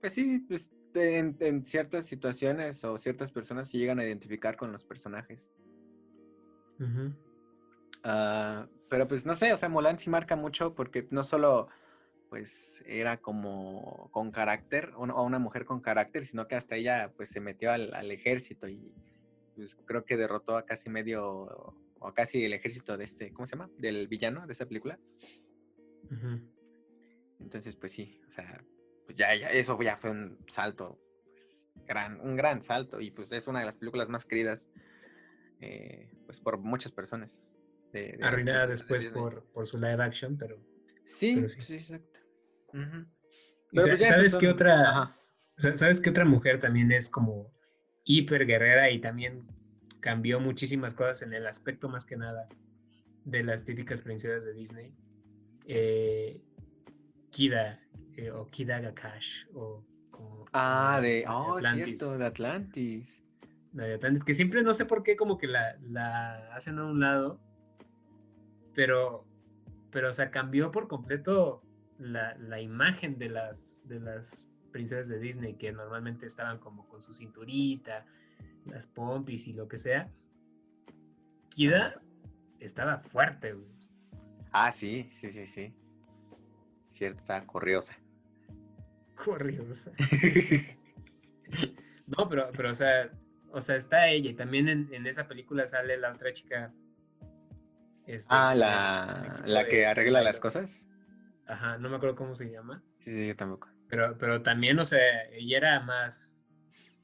pues 0.00 0.14
sí, 0.14 0.44
pues 0.48 0.68
en, 0.94 1.64
ciertas 1.64 2.06
situaciones 2.06 2.84
o 2.84 2.98
ciertas 2.98 3.30
personas 3.32 3.70
se 3.70 3.78
llegan 3.78 3.98
a 3.98 4.04
identificar 4.04 4.56
con 4.56 4.72
los 4.72 4.84
personajes. 4.84 5.50
Ah, 8.02 8.68
pero 8.88 9.08
pues 9.08 9.24
no 9.24 9.34
sé, 9.34 9.52
o 9.52 9.56
sea, 9.56 9.68
Mulan 9.68 9.98
sí 9.98 10.10
marca 10.10 10.36
mucho 10.36 10.74
porque 10.74 11.06
no 11.10 11.24
solo 11.24 11.68
pues 12.28 12.82
era 12.86 13.18
como 13.18 14.08
con 14.10 14.32
carácter, 14.32 14.92
o 14.96 15.22
una 15.22 15.38
mujer 15.38 15.64
con 15.64 15.80
carácter, 15.80 16.24
sino 16.24 16.48
que 16.48 16.56
hasta 16.56 16.76
ella 16.76 17.12
pues 17.16 17.28
se 17.28 17.40
metió 17.40 17.70
al, 17.70 18.10
ejército 18.10 18.68
y 18.68 18.92
pues 19.54 19.76
creo 19.84 20.04
que 20.04 20.16
derrotó 20.16 20.56
a 20.56 20.64
casi 20.64 20.90
medio, 20.90 21.24
o 21.98 22.08
a 22.08 22.12
casi 22.12 22.44
el 22.44 22.52
ejército 22.52 22.96
de 22.96 23.04
este, 23.04 23.32
¿cómo 23.32 23.46
se 23.46 23.56
llama? 23.56 23.70
Del 23.78 24.08
villano 24.08 24.46
de 24.46 24.52
esa 24.52 24.66
película. 24.66 24.98
Entonces 27.38 27.76
pues 27.76 27.92
sí, 27.92 28.20
o 28.26 28.30
sea, 28.32 28.64
pues 29.04 29.16
ya, 29.16 29.34
ya, 29.34 29.48
eso 29.50 29.80
ya 29.82 29.96
fue 29.96 30.10
un 30.10 30.38
salto, 30.48 30.98
pues, 31.24 31.62
gran, 31.86 32.20
un 32.20 32.36
gran 32.36 32.62
salto 32.62 33.00
y 33.00 33.10
pues 33.10 33.32
es 33.32 33.46
una 33.46 33.60
de 33.60 33.66
las 33.66 33.76
películas 33.76 34.08
más 34.08 34.24
queridas 34.26 34.68
eh, 35.60 36.10
pues 36.26 36.40
por 36.40 36.58
muchas 36.58 36.92
personas. 36.92 37.42
Arruinada 38.22 38.66
después 38.66 39.06
por, 39.06 39.44
por 39.52 39.66
su 39.68 39.78
live 39.78 40.02
action, 40.02 40.36
pero... 40.36 40.58
Sí, 41.04 41.40
sí. 41.48 41.74
exacto. 41.74 42.20
Pues, 43.70 44.08
¿Sabes 44.08 44.34
qué 44.34 44.48
otra? 44.48 45.16
¿Sabes 45.56 46.00
qué 46.00 46.10
otra 46.10 46.24
mujer 46.24 46.58
también 46.58 46.90
es 46.90 47.08
como 47.08 47.54
hiper 48.04 48.46
guerrera 48.46 48.90
y 48.90 49.00
también 49.00 49.46
cambió 50.00 50.40
muchísimas 50.40 50.94
cosas 50.94 51.22
en 51.22 51.34
el 51.34 51.46
aspecto 51.46 51.88
más 51.88 52.04
que 52.04 52.16
nada 52.16 52.48
de 53.24 53.44
las 53.44 53.64
típicas 53.64 54.00
princesas 54.00 54.44
de 54.44 54.54
Disney? 54.54 54.94
Eh, 55.66 56.42
Kida 57.30 57.80
eh, 58.16 58.30
o 58.30 58.48
Kida 58.50 58.80
Gakash 58.80 59.46
o 59.54 59.84
Ah, 60.52 61.00
de, 61.02 61.24
oh, 61.28 61.60
cierto, 61.60 62.16
de 62.16 62.26
Atlantis. 62.26 63.24
De 63.72 63.94
Atlantis, 63.94 64.22
que 64.22 64.34
siempre 64.34 64.62
no 64.62 64.72
sé 64.72 64.86
por 64.86 65.02
qué 65.02 65.16
como 65.16 65.36
que 65.36 65.48
la, 65.48 65.76
la 65.82 66.54
hacen 66.54 66.78
a 66.78 66.84
un 66.84 67.00
lado, 67.00 67.40
pero, 68.72 69.26
pero, 69.90 70.10
o 70.10 70.12
sea, 70.12 70.30
cambió 70.30 70.70
por 70.70 70.86
completo 70.86 71.62
la, 71.98 72.60
imagen 72.60 73.18
de 73.18 73.30
las, 73.30 73.82
de 73.88 73.98
las 73.98 74.48
princesas 74.70 75.08
de 75.08 75.18
Disney 75.18 75.54
que 75.54 75.72
normalmente 75.72 76.26
estaban 76.26 76.58
como 76.58 76.86
con 76.86 77.02
su 77.02 77.12
cinturita, 77.12 78.06
las 78.66 78.86
pompis 78.86 79.48
y 79.48 79.54
lo 79.54 79.66
que 79.66 79.78
sea. 79.78 80.08
Kida 81.50 82.00
estaba 82.60 82.98
fuerte, 82.98 83.56
Ah, 84.52 84.70
sí, 84.70 85.10
sí, 85.12 85.32
sí, 85.32 85.48
sí. 85.48 85.74
Cierto, 86.90 87.18
estaba 87.18 87.44
corriosa. 87.44 87.96
Corriosa. 89.24 89.92
no, 92.06 92.28
pero, 92.28 92.50
pero, 92.56 92.70
o 92.70 92.74
sea, 92.74 93.10
o 93.50 93.62
sea, 93.62 93.76
está 93.76 94.08
ella 94.08 94.30
y 94.30 94.34
también 94.34 94.68
en, 94.68 95.06
esa 95.06 95.28
película 95.28 95.66
sale 95.66 95.96
la 95.96 96.12
otra 96.12 96.32
chica. 96.32 96.72
Este, 98.06 98.28
ah, 98.30 98.54
la, 98.54 99.42
la 99.46 99.66
que 99.66 99.86
arregla 99.86 100.20
las 100.20 100.40
cosas. 100.40 100.88
Ajá, 101.46 101.78
no 101.78 101.88
me 101.88 101.96
acuerdo 101.96 102.16
cómo 102.16 102.34
se 102.34 102.50
llama. 102.50 102.82
Sí, 103.00 103.12
sí, 103.12 103.28
yo 103.28 103.36
tampoco. 103.36 103.68
Pero, 103.88 104.16
pero 104.18 104.42
también, 104.42 104.78
o 104.78 104.84
sea, 104.84 105.24
ella 105.32 105.58
era 105.58 105.80
más, 105.80 106.44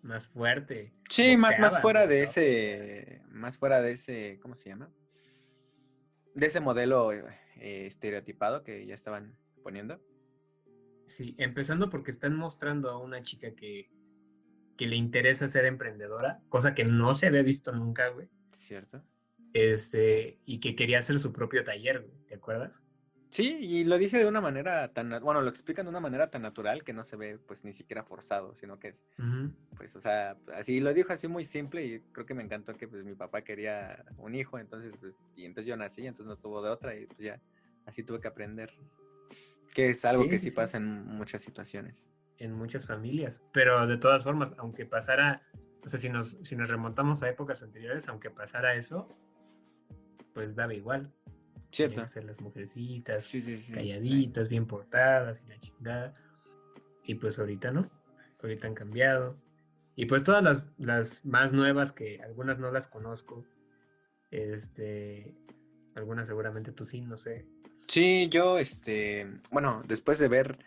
más 0.03 0.27
fuerte. 0.27 0.92
Sí, 1.09 1.37
más, 1.37 1.59
más 1.59 1.81
fuera 1.81 2.07
de 2.07 2.23
ese, 2.23 3.23
más 3.29 3.57
fuera 3.57 3.81
de 3.81 3.92
ese, 3.92 4.38
¿cómo 4.42 4.55
se 4.55 4.70
llama? 4.70 4.90
De 6.35 6.46
ese 6.46 6.61
modelo 6.61 7.12
eh, 7.12 7.87
estereotipado 7.87 8.62
que 8.62 8.87
ya 8.87 8.94
estaban 8.94 9.37
poniendo. 9.62 10.01
Sí, 11.11 11.35
empezando 11.38 11.90
porque 11.90 12.12
están 12.12 12.37
mostrando 12.37 12.88
a 12.88 12.99
una 12.99 13.20
chica 13.20 13.51
que, 13.57 13.90
que 14.77 14.87
le 14.87 14.94
interesa 14.94 15.49
ser 15.49 15.64
emprendedora, 15.64 16.40
cosa 16.49 16.73
que 16.73 16.85
no 16.85 17.14
se 17.14 17.27
había 17.27 17.42
visto 17.42 17.73
nunca, 17.73 18.09
güey. 18.11 18.29
Cierto. 18.57 19.03
Este, 19.53 20.38
y 20.44 20.61
que 20.61 20.77
quería 20.77 21.01
hacer 21.01 21.18
su 21.18 21.33
propio 21.33 21.64
taller, 21.64 22.03
güey, 22.03 22.16
¿te 22.29 22.37
acuerdas? 22.37 22.81
Sí, 23.31 23.59
y 23.61 23.85
lo 23.85 23.99
dice 23.99 24.18
de 24.18 24.27
una 24.27 24.40
manera 24.40 24.92
tan, 24.92 25.11
bueno, 25.20 25.42
lo 25.42 25.51
explican 25.51 25.87
de 25.87 25.90
una 25.90 25.99
manera 25.99 26.31
tan 26.31 26.42
natural 26.42 26.85
que 26.85 26.92
no 26.92 27.03
se 27.03 27.16
ve 27.16 27.38
pues 27.38 27.64
ni 27.64 27.73
siquiera 27.73 28.05
forzado, 28.05 28.55
sino 28.55 28.79
que 28.79 28.88
es, 28.88 29.05
pues, 29.77 29.96
o 29.96 30.01
sea, 30.01 30.37
así 30.55 30.79
lo 30.79 30.94
dijo 30.94 31.12
así 31.12 31.27
muy 31.27 31.44
simple 31.44 31.85
y 31.85 32.01
creo 32.12 32.25
que 32.25 32.35
me 32.35 32.44
encantó 32.44 32.73
que 32.75 32.87
pues 32.87 33.05
mi 33.05 33.14
papá 33.14 33.42
quería 33.42 34.05
un 34.16 34.37
hijo, 34.37 34.61
entonces 34.61 34.96
pues, 35.01 35.14
y 35.35 35.44
entonces 35.44 35.68
yo 35.68 35.77
nací, 35.77 36.07
entonces 36.07 36.27
no 36.27 36.37
tuvo 36.37 36.62
de 36.62 36.70
otra 36.70 36.96
y 36.96 37.07
pues 37.07 37.18
ya, 37.18 37.40
así 37.85 38.05
tuve 38.05 38.20
que 38.20 38.29
aprender, 38.29 38.73
que 39.70 39.90
es 39.90 40.04
algo 40.04 40.28
que 40.28 40.38
sí, 40.38 40.50
pasa 40.50 40.76
en 40.76 41.06
muchas 41.06 41.42
situaciones. 41.42 42.11
En 42.38 42.54
muchas 42.54 42.87
familias, 42.87 43.42
pero 43.52 43.87
de 43.87 43.98
todas 43.98 44.24
formas, 44.24 44.54
aunque 44.59 44.87
pasara, 44.87 45.42
o 45.85 45.88
sea, 45.88 45.98
si 45.98 46.09
nos, 46.09 46.38
si 46.42 46.56
nos 46.56 46.68
remontamos 46.68 47.22
a 47.22 47.28
épocas 47.28 47.62
anteriores, 47.62 48.09
aunque 48.09 48.30
pasara 48.30 48.74
eso, 48.74 49.09
pues 50.33 50.54
daba 50.54 50.74
igual. 50.74 51.12
Cierto. 51.72 52.06
Ser 52.09 52.24
las 52.24 52.40
mujercitas, 52.40 53.30
calladitas, 53.72 54.48
bien 54.48 54.66
portadas 54.66 55.42
y 55.44 55.48
la 55.48 55.61
chingada. 55.61 56.14
Y 57.04 57.14
pues 57.14 57.38
ahorita 57.38 57.70
no. 57.70 57.88
Ahorita 58.42 58.66
han 58.66 58.74
cambiado. 58.74 59.37
Y 59.94 60.06
pues 60.06 60.24
todas 60.24 60.42
las, 60.42 60.64
las 60.78 61.24
más 61.24 61.52
nuevas, 61.52 61.92
que 61.92 62.20
algunas 62.22 62.59
no 62.59 62.72
las 62.72 62.88
conozco. 62.88 63.44
Este. 64.30 65.37
Algunas 65.94 66.26
seguramente 66.26 66.72
tú 66.72 66.85
sí, 66.85 67.02
no 67.02 67.16
sé. 67.16 67.46
Sí, 67.90 68.29
yo, 68.29 68.57
este. 68.57 69.26
Bueno, 69.50 69.83
después 69.85 70.20
de 70.20 70.29
ver 70.29 70.64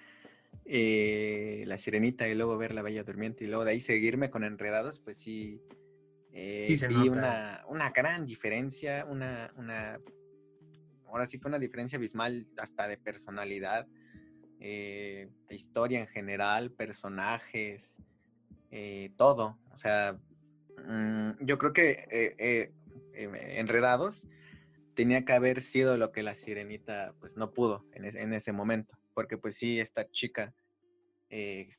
eh, 0.66 1.64
La 1.68 1.78
Sirenita 1.78 2.28
y 2.28 2.36
luego 2.36 2.58
ver 2.58 2.74
La 2.74 2.82
Bella 2.82 3.06
Durmiente 3.06 3.46
y 3.46 3.48
luego 3.48 3.64
de 3.64 3.72
ahí 3.72 3.80
seguirme 3.80 4.30
con 4.30 4.44
Enredados, 4.44 5.00
pues 5.00 5.20
sí. 5.20 5.62
Eh, 6.34 6.68
vi 6.90 7.08
una, 7.08 7.64
una, 7.70 7.92
gran 7.92 8.26
diferencia, 8.26 9.06
una, 9.10 9.54
una 9.56 10.02
ahora 11.08 11.26
sí 11.26 11.38
fue 11.38 11.48
una 11.48 11.60
diferencia 11.60 11.98
abismal 11.98 12.46
hasta 12.58 12.90
de 12.90 12.98
personalidad, 12.98 13.88
eh, 14.60 15.30
de 15.48 15.56
historia 15.56 16.02
en 16.02 16.08
general, 16.08 16.72
personajes, 16.72 18.02
todo. 19.16 19.60
O 19.72 19.78
sea, 19.78 20.20
mm, 20.86 21.46
yo 21.46 21.58
creo 21.58 21.72
que 21.72 22.74
Enredados 23.14 24.28
tenía 24.96 25.26
que 25.26 25.34
haber 25.34 25.62
sido 25.62 25.98
lo 25.98 26.12
que 26.12 26.24
la 26.24 26.36
sirenita 26.36 27.14
pues 27.20 27.38
no 27.38 27.54
pudo 27.54 27.86
en, 27.94 28.34
ese 28.34 28.52
momento, 28.52 28.98
porque 29.14 29.38
pues 29.38 29.56
sí, 29.56 29.80
esta 29.80 30.10
chica 30.10 30.54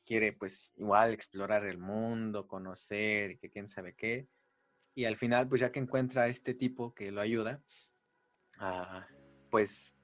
quiere 0.05 0.33
pues 0.33 0.73
igual 0.75 1.13
explorar 1.13 1.65
el 1.65 1.77
mundo, 1.77 2.45
conocer 2.47 3.31
y 3.31 3.37
que 3.37 3.49
quién 3.49 3.69
sabe 3.69 3.95
qué. 3.95 4.27
Y 4.95 5.05
al 5.05 5.15
final, 5.15 5.47
pues 5.47 5.61
ya 5.61 5.71
que 5.71 5.79
encuentra 5.79 6.23
a 6.23 6.27
este 6.27 6.53
tipo 6.53 6.93
que 6.93 7.11
lo 7.11 7.21
ayuda, 7.21 7.61
a 8.57 9.07
pues, 9.55 9.95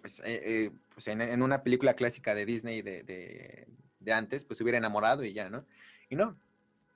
pues, 0.00 0.20
eh, 0.20 0.42
eh, 0.44 0.70
pues 0.94 1.08
en, 1.08 1.42
una 1.42 1.64
película 1.64 1.94
clásica 1.94 2.36
de 2.36 2.46
Disney 2.46 2.82
de, 2.82 3.66
antes, 4.12 4.44
pues 4.44 4.58
se 4.58 4.62
hubiera 4.64 4.78
enamorado 4.78 5.24
y 5.24 5.32
ya, 5.32 5.50
¿no? 5.50 5.66
Y 6.08 6.14
no, 6.14 6.38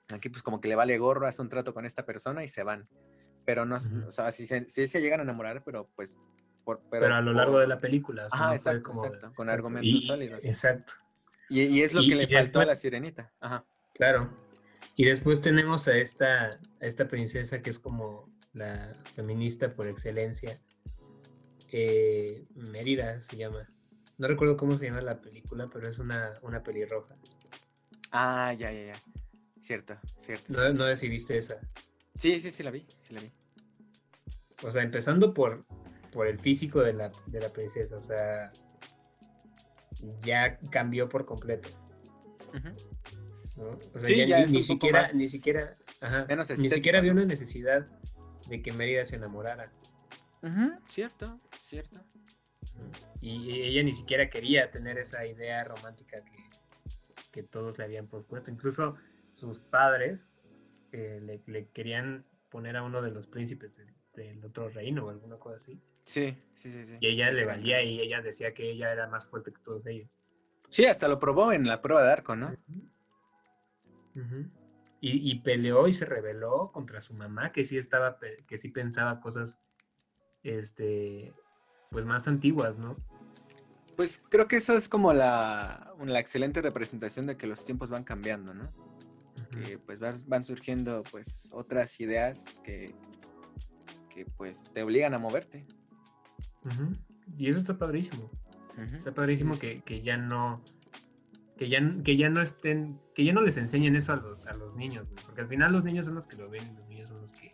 aquí 0.09 0.29
pues 0.29 0.41
como 0.41 0.61
que 0.61 0.69
le 0.69 0.75
vale 0.75 0.97
gorro, 0.97 1.27
hace 1.27 1.41
un 1.41 1.49
trato 1.49 1.73
con 1.73 1.85
esta 1.85 2.05
persona 2.05 2.45
y 2.45 2.47
se 2.47 2.63
van. 2.63 2.87
Pero 3.47 3.65
no, 3.65 3.77
o 3.77 4.11
sea, 4.11 4.29
si 4.33 4.45
se, 4.45 4.67
se, 4.67 4.99
llegan 4.99 5.21
a 5.21 5.23
enamorar, 5.23 5.63
pero 5.63 5.89
pues... 5.95 6.13
Por, 6.65 6.81
pero, 6.91 7.15
a 7.15 7.21
lo 7.21 7.31
largo 7.31 7.59
de 7.59 7.67
la 7.67 7.79
película. 7.79 8.27
Ajá, 8.29 8.51
exacto, 8.51 8.91
con 9.33 9.49
argumentos 9.49 10.03
sólidos. 10.03 10.43
Exacto. 10.43 10.91
Y, 11.49 11.81
es 11.81 11.93
lo 11.93 12.01
que 12.01 12.13
le 12.13 12.27
faltó 12.27 12.59
a 12.59 12.65
la 12.65 12.75
sirenita. 12.75 13.31
Ajá. 13.39 13.63
Claro. 13.93 14.29
Y 14.97 15.05
después 15.05 15.39
tenemos 15.39 15.87
a 15.87 15.95
esta, 15.95 16.59
a 16.81 16.85
esta 16.85 17.07
princesa 17.07 17.61
que 17.61 17.69
es 17.69 17.79
como 17.79 18.29
la 18.51 18.93
feminista 19.15 19.73
por 19.73 19.87
excelencia, 19.87 20.59
eh, 21.71 22.45
Mérida 22.53 23.21
se 23.21 23.37
llama. 23.37 23.65
No 24.17 24.27
recuerdo 24.27 24.57
cómo 24.57 24.77
se 24.77 24.87
llama 24.87 24.99
la 24.99 25.21
película, 25.21 25.67
pero 25.71 25.87
es 25.87 25.99
una, 25.99 26.33
una 26.41 26.61
pelirroja. 26.63 27.15
Ah, 28.11 28.51
ya, 28.51 28.73
ya, 28.73 28.87
ya. 28.87 29.01
Cierto, 29.61 29.97
cierto. 30.19 30.51
No, 30.51 30.73
no 30.73 30.85
viste 30.99 31.37
esa. 31.37 31.61
Sí, 32.17 32.39
sí, 32.39 32.51
sí 32.51 32.63
la 32.63 32.71
vi, 32.71 32.85
sí 32.99 33.13
la 33.13 33.21
vi. 33.21 33.31
O 34.63 34.71
sea, 34.71 34.81
empezando 34.81 35.33
por, 35.33 35.65
por 36.11 36.27
el 36.27 36.39
físico 36.39 36.81
de 36.81 36.93
la, 36.93 37.11
de 37.27 37.39
la 37.39 37.49
princesa, 37.49 37.97
o 37.97 38.01
sea, 38.01 38.51
ya 40.21 40.57
cambió 40.71 41.07
por 41.07 41.25
completo. 41.25 41.69
O 43.57 43.99
sea, 43.99 44.25
ya, 44.25 44.45
ni, 44.45 44.63
siquiera, 44.63 45.07
ni 45.13 45.27
siquiera, 45.27 45.77
ni 46.57 46.69
siquiera 46.69 46.99
había 46.99 47.11
una 47.11 47.25
necesidad 47.25 47.87
de 48.49 48.61
que 48.61 48.71
Mérida 48.71 49.03
se 49.05 49.15
enamorara. 49.15 49.71
cierto, 50.87 51.39
cierto. 51.67 52.01
Y 53.21 53.61
ella 53.61 53.83
ni 53.83 53.93
siquiera 53.93 54.29
quería 54.29 54.71
tener 54.71 54.97
esa 54.97 55.25
idea 55.25 55.63
romántica 55.63 56.23
que, 56.23 56.37
que 57.31 57.43
todos 57.43 57.77
le 57.77 57.83
habían 57.83 58.07
propuesto. 58.07 58.51
Incluso 58.51 58.95
sus 59.33 59.59
padres 59.59 60.27
eh, 60.97 61.41
le, 61.45 61.69
querían 61.69 62.25
poner 62.49 62.75
a 62.75 62.83
uno 62.83 63.03
de 63.03 63.11
los 63.11 63.27
príncipes 63.27 63.79
del, 64.13 64.43
otro 64.43 64.69
reino 64.69 65.05
o 65.05 65.09
alguna 65.09 65.37
cosa 65.37 65.57
así. 65.57 65.79
Sí, 66.03 66.35
sí, 66.55 66.71
sí. 66.71 66.97
Y 66.99 67.07
ella 67.07 67.31
le 67.31 67.45
valía 67.45 67.83
y 67.83 68.01
ella 68.01 68.21
decía 68.21 68.53
que 68.53 68.71
ella 68.71 68.91
era 68.91 69.07
más 69.07 69.27
fuerte 69.27 69.53
que 69.53 69.61
todos 69.61 69.85
ellos. 69.85 70.09
Sí, 70.69 70.85
hasta 70.85 71.07
lo 71.07 71.19
probó 71.19 71.53
en 71.53 71.67
la 71.67 71.81
prueba 71.81 72.03
de 72.03 72.11
arco, 72.11 72.35
¿no? 72.35 72.57
y, 74.99 75.31
y, 75.31 75.39
peleó 75.41 75.87
y 75.87 75.93
se 75.93 76.05
rebeló 76.05 76.71
contra 76.71 76.99
su 76.99 77.13
mamá, 77.13 77.51
que 77.51 77.63
sí 77.63 77.77
estaba, 77.77 78.17
que 78.47 78.57
sí 78.57 78.69
pensaba 78.69 79.21
cosas, 79.21 79.59
este, 80.41 81.31
pues 81.91 82.05
más 82.05 82.27
antiguas, 82.27 82.79
¿no? 82.79 82.97
Pues 83.95 84.19
creo 84.29 84.47
que 84.47 84.55
eso 84.55 84.75
es 84.75 84.89
como 84.89 85.13
la, 85.13 85.93
la 86.03 86.19
excelente 86.19 86.61
representación 86.61 87.27
de 87.27 87.37
que 87.37 87.45
los 87.45 87.63
tiempos 87.63 87.91
van 87.91 88.03
cambiando, 88.03 88.55
¿no? 88.55 88.71
Que 89.49 89.77
pues 89.77 89.99
van, 89.99 90.45
surgiendo 90.45 91.03
pues 91.11 91.51
otras 91.53 91.99
ideas 91.99 92.61
que, 92.63 92.93
que 94.09 94.25
pues 94.25 94.71
te 94.73 94.83
obligan 94.83 95.13
a 95.13 95.19
moverte. 95.19 95.65
Y 97.37 97.49
eso 97.49 97.59
está 97.59 97.77
padrísimo. 97.77 98.29
Está 98.93 99.13
padrísimo 99.13 99.57
que, 99.57 99.81
que, 99.81 100.01
ya 100.01 100.17
no 100.17 100.61
que 101.57 101.67
ya, 101.69 101.79
que 102.03 102.15
ya 102.15 102.29
no 102.29 102.41
estén, 102.41 102.99
que 103.15 103.25
ya 103.25 103.33
no 103.33 103.41
les 103.41 103.57
enseñen 103.57 103.95
eso 103.95 104.13
a 104.13 104.17
los, 104.17 104.45
a 104.45 104.53
los 104.53 104.75
niños, 104.75 105.07
porque 105.25 105.41
al 105.41 105.47
final 105.47 105.73
los 105.73 105.83
niños 105.83 106.05
son 106.05 106.15
los 106.15 106.27
que 106.27 106.37
lo 106.37 106.49
ven, 106.49 106.75
los 106.75 106.87
niños 106.87 107.09
son 107.09 107.21
los 107.21 107.31
que... 107.33 107.51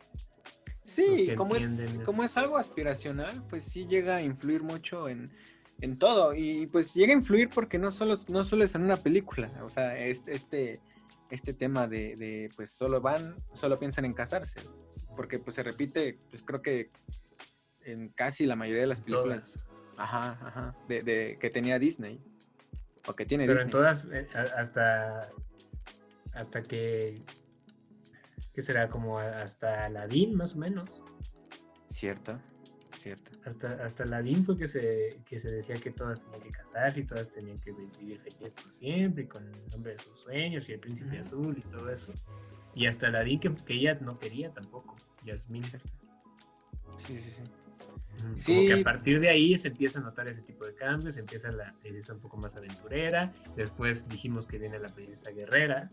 Sí, 0.83 1.33
como, 1.35 1.55
es, 1.55 1.81
como 2.05 2.23
es 2.23 2.37
algo 2.37 2.57
aspiracional, 2.57 3.43
pues 3.49 3.63
sí 3.63 3.87
llega 3.87 4.17
a 4.17 4.21
influir 4.21 4.61
mucho 4.61 5.07
en, 5.07 5.31
en 5.79 5.97
todo, 5.97 6.35
y 6.35 6.67
pues 6.67 6.93
llega 6.93 7.13
a 7.13 7.17
influir 7.17 7.49
porque 7.49 7.79
no 7.79 7.89
solo, 7.89 8.15
no 8.27 8.43
solo 8.43 8.65
es 8.65 8.75
en 8.75 8.83
una 8.83 8.97
película, 8.97 9.49
o 9.63 9.69
sea, 9.69 9.97
este, 9.97 10.35
este, 10.35 10.81
este 11.33 11.53
tema 11.53 11.87
de, 11.87 12.15
de, 12.15 12.49
pues 12.55 12.71
solo 12.71 13.01
van, 13.01 13.35
solo 13.53 13.79
piensan 13.79 14.05
en 14.05 14.13
casarse, 14.13 14.61
porque 15.15 15.39
pues 15.39 15.55
se 15.55 15.63
repite, 15.63 16.19
pues 16.29 16.43
creo 16.43 16.61
que 16.61 16.91
en 17.81 18.09
casi 18.09 18.45
la 18.45 18.55
mayoría 18.55 18.81
de 18.81 18.87
las 18.87 19.01
películas, 19.01 19.55
ajá, 19.97 20.37
ajá, 20.41 20.75
de, 20.87 21.01
de, 21.01 21.37
que 21.39 21.49
tenía 21.49 21.79
Disney. 21.79 22.21
O 23.07 23.13
que 23.15 23.25
tiene 23.25 23.47
Pero 23.47 23.59
en 23.59 23.69
todas, 23.69 24.07
eh, 24.13 24.29
hasta, 24.55 25.29
hasta 26.33 26.61
que, 26.61 27.15
¿qué 28.53 28.61
será? 28.61 28.89
Como 28.89 29.19
hasta 29.19 29.85
Aladdin, 29.85 30.37
más 30.37 30.55
o 30.55 30.59
menos. 30.59 31.03
Cierto, 31.87 32.39
cierto. 33.03 33.31
Hasta, 33.45 33.67
hasta 33.85 34.03
Aladdin 34.03 34.43
fue 34.43 34.57
que 34.57 34.67
se, 34.67 35.21
que 35.25 35.39
se 35.39 35.51
decía 35.51 35.75
que 35.75 35.91
todas 35.91 36.23
tenían 36.23 36.41
que 36.41 36.49
casarse 36.49 36.99
y 37.01 37.03
todas 37.05 37.29
tenían 37.29 37.59
que 37.59 37.71
vivir 37.71 38.19
felices 38.19 38.53
por 38.53 38.73
siempre 38.73 39.23
y 39.23 39.27
con 39.27 39.47
el 39.47 39.75
hombre 39.75 39.93
de 39.93 39.99
sus 39.99 40.19
sueños 40.21 40.67
y 40.69 40.73
el 40.73 40.79
príncipe 40.79 41.19
azul 41.19 41.55
y 41.57 41.61
todo 41.69 41.89
eso. 41.89 42.13
Y 42.75 42.87
hasta 42.87 43.07
Aladdin 43.07 43.39
que, 43.39 43.53
que 43.53 43.73
ella 43.73 43.97
no 44.01 44.17
quería 44.17 44.51
tampoco, 44.51 44.95
Yasmín. 45.25 45.63
Sí, 45.63 45.79
sí, 47.07 47.21
sí. 47.21 47.43
Sí. 48.35 48.55
Como 48.55 48.67
que 48.67 48.81
a 48.81 48.83
partir 48.83 49.19
de 49.19 49.29
ahí 49.29 49.57
se 49.57 49.69
empieza 49.69 49.99
a 49.99 50.01
notar 50.01 50.27
ese 50.27 50.41
tipo 50.41 50.65
de 50.65 50.73
cambios, 50.75 51.17
empieza 51.17 51.51
la 51.51 51.73
princesa 51.81 52.13
un 52.13 52.19
poco 52.19 52.37
más 52.37 52.55
aventurera, 52.55 53.33
después 53.55 54.07
dijimos 54.07 54.47
que 54.47 54.57
viene 54.57 54.79
la 54.79 54.89
princesa 54.89 55.31
guerrera, 55.31 55.89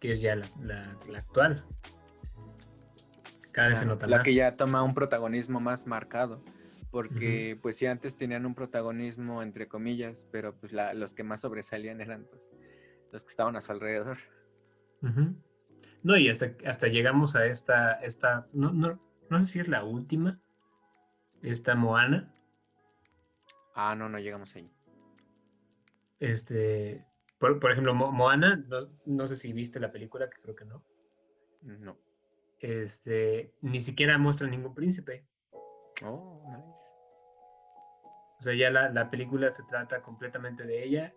que 0.00 0.12
es 0.12 0.20
ya 0.20 0.36
la, 0.36 0.98
actual. 1.16 1.64
Cada 3.52 3.68
vez 3.68 3.78
se 3.78 3.86
nota 3.86 4.06
la 4.06 4.22
que 4.22 4.34
ya 4.34 4.56
toma 4.56 4.82
un 4.82 4.94
protagonismo 4.94 5.60
más 5.60 5.86
marcado, 5.86 6.42
porque 6.90 7.58
pues 7.60 7.76
sí, 7.76 7.86
antes 7.86 8.16
tenían 8.16 8.46
un 8.46 8.54
protagonismo 8.54 9.42
entre 9.42 9.68
comillas, 9.68 10.26
pero 10.32 10.56
pues 10.56 10.72
los 10.72 11.14
que 11.14 11.22
más 11.22 11.42
sobresalían 11.42 12.00
eran 12.00 12.24
pues 12.24 12.42
los 13.12 13.24
que 13.24 13.30
estaban 13.30 13.56
a 13.56 13.60
su 13.60 13.72
alrededor. 13.72 14.18
No, 16.02 16.16
y 16.16 16.28
hasta, 16.28 16.54
hasta 16.66 16.88
llegamos 16.88 17.36
a 17.36 17.46
esta, 17.46 17.92
esta 17.94 18.48
no, 18.52 18.72
no, 18.72 19.00
no 19.30 19.40
sé 19.40 19.44
si 19.52 19.60
es 19.60 19.68
la 19.68 19.84
última, 19.84 20.40
esta 21.42 21.74
Moana. 21.74 22.34
Ah, 23.74 23.94
no, 23.94 24.08
no 24.08 24.18
llegamos 24.18 24.54
ahí. 24.56 24.70
Este, 26.20 27.04
por, 27.38 27.72
ejemplo, 27.72 27.94
Moana, 27.94 28.64
no, 29.04 29.28
sé 29.28 29.36
si 29.36 29.52
viste 29.52 29.80
la 29.80 29.90
película, 29.90 30.30
que 30.30 30.40
creo 30.40 30.54
que 30.54 30.64
no. 30.64 30.84
No. 31.62 31.98
Este, 32.62 33.54
ni 33.60 33.80
siquiera 33.80 34.16
muestra 34.16 34.48
ningún 34.48 34.74
príncipe. 34.74 35.26
Oh, 36.04 36.42
nice. 36.48 36.86
O 38.38 38.42
sea, 38.42 38.54
ya 38.54 38.70
la, 38.70 39.10
película 39.10 39.50
se 39.50 39.62
trata 39.64 40.02
completamente 40.02 40.64
de 40.64 40.82
ella 40.82 41.14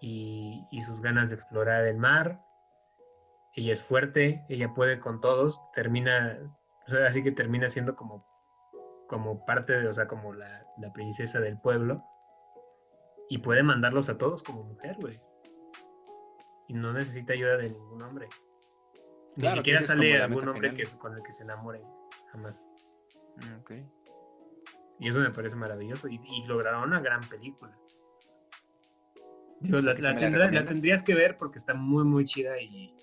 y, 0.00 0.66
y, 0.70 0.80
sus 0.82 1.00
ganas 1.00 1.28
de 1.28 1.36
explorar 1.36 1.86
el 1.86 1.98
mar. 1.98 2.40
Ella 3.54 3.74
es 3.74 3.82
fuerte, 3.82 4.44
ella 4.48 4.72
puede 4.74 4.98
con 4.98 5.20
todos, 5.20 5.60
termina 5.74 6.40
así 7.06 7.22
que 7.22 7.32
termina 7.32 7.68
siendo 7.68 7.96
como, 7.96 8.26
como 9.08 9.44
parte 9.44 9.80
de, 9.80 9.88
o 9.88 9.92
sea, 9.92 10.06
como 10.06 10.32
la, 10.34 10.66
princesa 10.92 11.40
del 11.40 11.58
pueblo. 11.58 12.02
Y 13.28 13.38
puede 13.38 13.62
mandarlos 13.62 14.08
a 14.10 14.18
todos 14.18 14.42
como 14.42 14.64
mujer, 14.64 14.96
güey. 15.00 15.20
Y 16.68 16.74
no 16.74 16.92
necesita 16.92 17.32
ayuda 17.32 17.56
de 17.56 17.70
ningún 17.70 18.02
hombre. 18.02 18.28
Ni 19.36 19.50
siquiera 19.50 19.82
sale 19.82 20.22
algún 20.22 20.48
hombre 20.48 20.74
que, 20.74 20.84
con 20.98 21.14
el 21.14 21.22
que 21.22 21.32
se 21.32 21.42
enamore. 21.42 21.82
Jamás. 22.32 22.62
Mm, 23.36 23.60
ok. 23.60 23.72
Y 25.00 25.08
eso 25.08 25.20
me 25.20 25.30
parece 25.30 25.56
maravilloso. 25.56 26.08
Y, 26.08 26.44
lograron 26.46 26.84
una 26.84 27.00
gran 27.00 27.20
película. 27.28 27.76
Digo, 29.60 29.80
la, 29.80 29.94
la, 29.94 30.64
tendrías 30.64 31.02
que 31.02 31.14
ver 31.14 31.38
porque 31.38 31.58
está 31.58 31.74
muy, 31.74 32.04
muy 32.04 32.24
chida 32.24 32.60
y, 32.60 32.94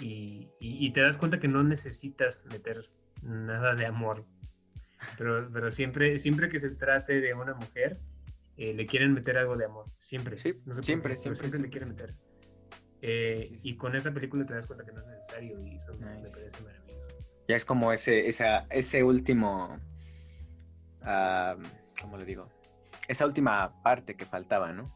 y, 0.00 0.90
te 0.92 1.00
das 1.00 1.18
cuenta 1.18 1.40
que 1.40 1.48
no 1.48 1.62
necesitas 1.62 2.46
meter 2.46 2.90
nada 3.22 3.74
de 3.74 3.86
amor. 3.86 4.24
Pero, 5.16 5.48
pero 5.52 5.70
siempre, 5.70 6.18
siempre 6.18 6.48
que 6.48 6.58
se 6.60 6.70
trate 6.70 7.20
de 7.20 7.34
una 7.34 7.54
mujer, 7.54 8.00
eh, 8.56 8.74
le 8.74 8.86
quieren 8.86 9.12
meter 9.12 9.38
algo 9.38 9.56
de 9.56 9.64
amor. 9.66 9.86
Siempre. 9.98 10.38
siempre, 10.38 11.16
siempre, 11.16 11.58
le 11.58 11.68
quieren 11.68 11.90
meter. 11.90 12.14
Eh, 13.00 13.60
y 13.62 13.76
con 13.76 13.94
esa 13.94 14.12
película 14.12 14.44
te 14.44 14.54
das 14.54 14.66
cuenta 14.66 14.84
que 14.84 14.92
no 14.92 15.00
es 15.00 15.06
necesario 15.06 15.64
y 15.64 15.76
eso 15.76 15.94
me 15.94 16.28
parece 16.28 16.60
maravilloso. 16.62 17.16
Ya 17.46 17.56
es 17.56 17.64
como 17.64 17.92
ese, 17.92 18.28
esa, 18.28 18.66
ese 18.70 19.04
último, 19.04 19.78
uh, 21.02 21.62
¿cómo 22.00 22.16
le 22.16 22.24
digo? 22.24 22.48
Esa 23.06 23.24
última 23.24 23.80
parte 23.82 24.16
que 24.16 24.26
faltaba, 24.26 24.72
¿no? 24.72 24.94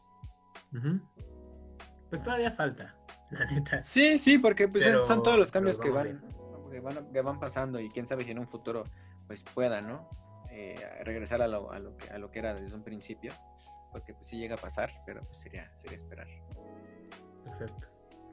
Pues 2.09 2.21
todavía 2.21 2.51
falta, 2.51 2.95
la 3.31 3.45
neta. 3.45 3.81
Sí, 3.81 4.17
sí, 4.17 4.37
porque 4.37 4.67
pues 4.67 4.83
son 5.07 5.23
todos 5.23 5.39
los 5.39 5.51
cambios 5.51 5.79
que 5.79 5.89
van 5.89 6.21
que 7.13 7.21
van 7.21 7.39
pasando 7.39 7.79
y 7.79 7.89
quién 7.89 8.07
sabe 8.07 8.23
si 8.23 8.31
en 8.31 8.39
un 8.39 8.47
futuro 8.47 8.83
pues 9.27 9.43
pueda, 9.43 9.81
¿no? 9.81 10.09
Eh, 10.51 10.75
regresar 11.03 11.41
a 11.41 11.47
lo, 11.47 11.71
a, 11.71 11.79
lo 11.79 11.97
que, 11.97 12.09
a 12.09 12.17
lo 12.17 12.29
que 12.29 12.39
era 12.39 12.53
desde 12.53 12.75
un 12.75 12.83
principio, 12.83 13.33
porque 13.91 14.13
pues 14.13 14.27
sí 14.27 14.37
llega 14.37 14.55
a 14.55 14.59
pasar, 14.59 14.91
pero 15.05 15.23
pues 15.23 15.37
sería, 15.37 15.71
sería 15.75 15.97
esperar. 15.97 16.27
Exacto. 17.47 17.87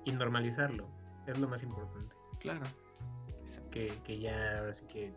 Y 0.04 0.12
normalizarlo, 0.12 0.88
es 1.26 1.38
lo 1.38 1.48
más 1.48 1.62
importante. 1.62 2.14
Claro. 2.38 2.66
Que, 3.70 4.00
que 4.04 4.18
ya 4.18 4.58
ahora 4.58 4.72
sí 4.72 4.86
que 4.86 5.14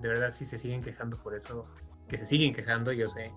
de 0.00 0.08
verdad 0.08 0.30
si 0.30 0.46
se 0.46 0.58
siguen 0.58 0.82
quejando 0.82 1.18
por 1.18 1.34
eso, 1.34 1.66
que 2.08 2.16
se 2.16 2.26
siguen 2.26 2.54
quejando, 2.54 2.92
yo 2.92 3.08
sé, 3.08 3.32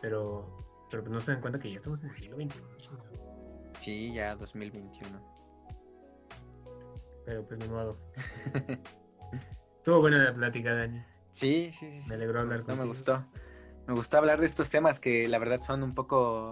pero, 0.00 0.86
pero 0.90 1.02
pues 1.02 1.12
no 1.12 1.20
se 1.20 1.32
dan 1.32 1.40
cuenta 1.40 1.58
que 1.58 1.70
ya 1.70 1.76
estamos 1.76 2.02
en 2.02 2.10
el 2.10 2.16
siglo 2.16 2.36
XXI. 2.36 2.60
Sí, 3.80 4.12
ya 4.12 4.34
2021. 4.36 5.34
Pero 7.24 7.46
pues 7.46 7.58
ni 7.58 7.68
modo. 7.68 7.98
Estuvo 9.78 10.00
buena 10.00 10.18
la 10.18 10.32
plática, 10.32 10.74
Dani. 10.74 11.02
Sí, 11.30 11.72
sí, 11.72 12.00
Me 12.06 12.14
alegró 12.14 12.40
hablar 12.40 12.60
me 12.66 12.76
Me 12.76 12.84
gustó. 12.84 13.24
Me 13.86 13.94
gustó 13.94 14.18
hablar 14.18 14.40
de 14.40 14.46
estos 14.46 14.70
temas 14.70 15.00
que 15.00 15.28
la 15.28 15.38
verdad 15.38 15.60
son 15.60 15.82
un 15.82 15.94
poco 15.94 16.50